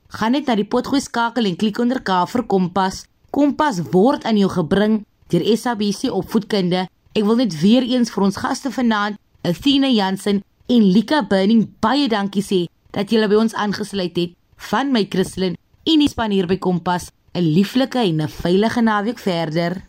Gaan 0.07 0.31
net 0.31 0.45
na 0.45 0.55
die 0.55 0.65
potgoed 0.65 1.01
skakel 1.01 1.45
en 1.45 1.55
klik 1.55 1.79
onder 1.79 2.01
K 2.01 2.27
vir 2.27 2.43
Kompas. 2.43 3.05
Kompas 3.35 3.81
word 3.91 4.23
aan 4.23 4.37
jou 4.39 4.47
gebring 4.47 5.01
deur 5.27 5.43
SABC 5.59 6.07
Opvoedkunde. 6.07 6.85
Ek 7.11 7.25
wil 7.27 7.41
net 7.41 7.55
weer 7.59 7.83
eens 7.83 8.07
vir 8.13 8.23
ons 8.29 8.37
gaste 8.39 8.69
vanaand, 8.71 9.19
Athena 9.43 9.89
Jansen 9.91 10.39
en 10.71 10.85
Lika 10.95 11.19
Burning 11.27 11.65
baie 11.83 12.07
dankie 12.07 12.43
sê 12.45 12.61
dat 12.95 13.11
julle 13.11 13.27
by 13.27 13.41
ons 13.41 13.55
aangesluit 13.59 14.15
het. 14.15 14.37
Van 14.69 14.93
my 14.95 15.03
Christlyn 15.11 15.57
en 15.83 15.99
die 15.99 16.07
span 16.07 16.31
hier 16.31 16.47
by 16.47 16.55
Kompas, 16.55 17.11
'n 17.35 17.43
lieflike 17.43 17.99
en 17.99 18.21
'n 18.23 18.31
veilige 18.31 18.81
naweek 18.81 19.19
verder. 19.19 19.83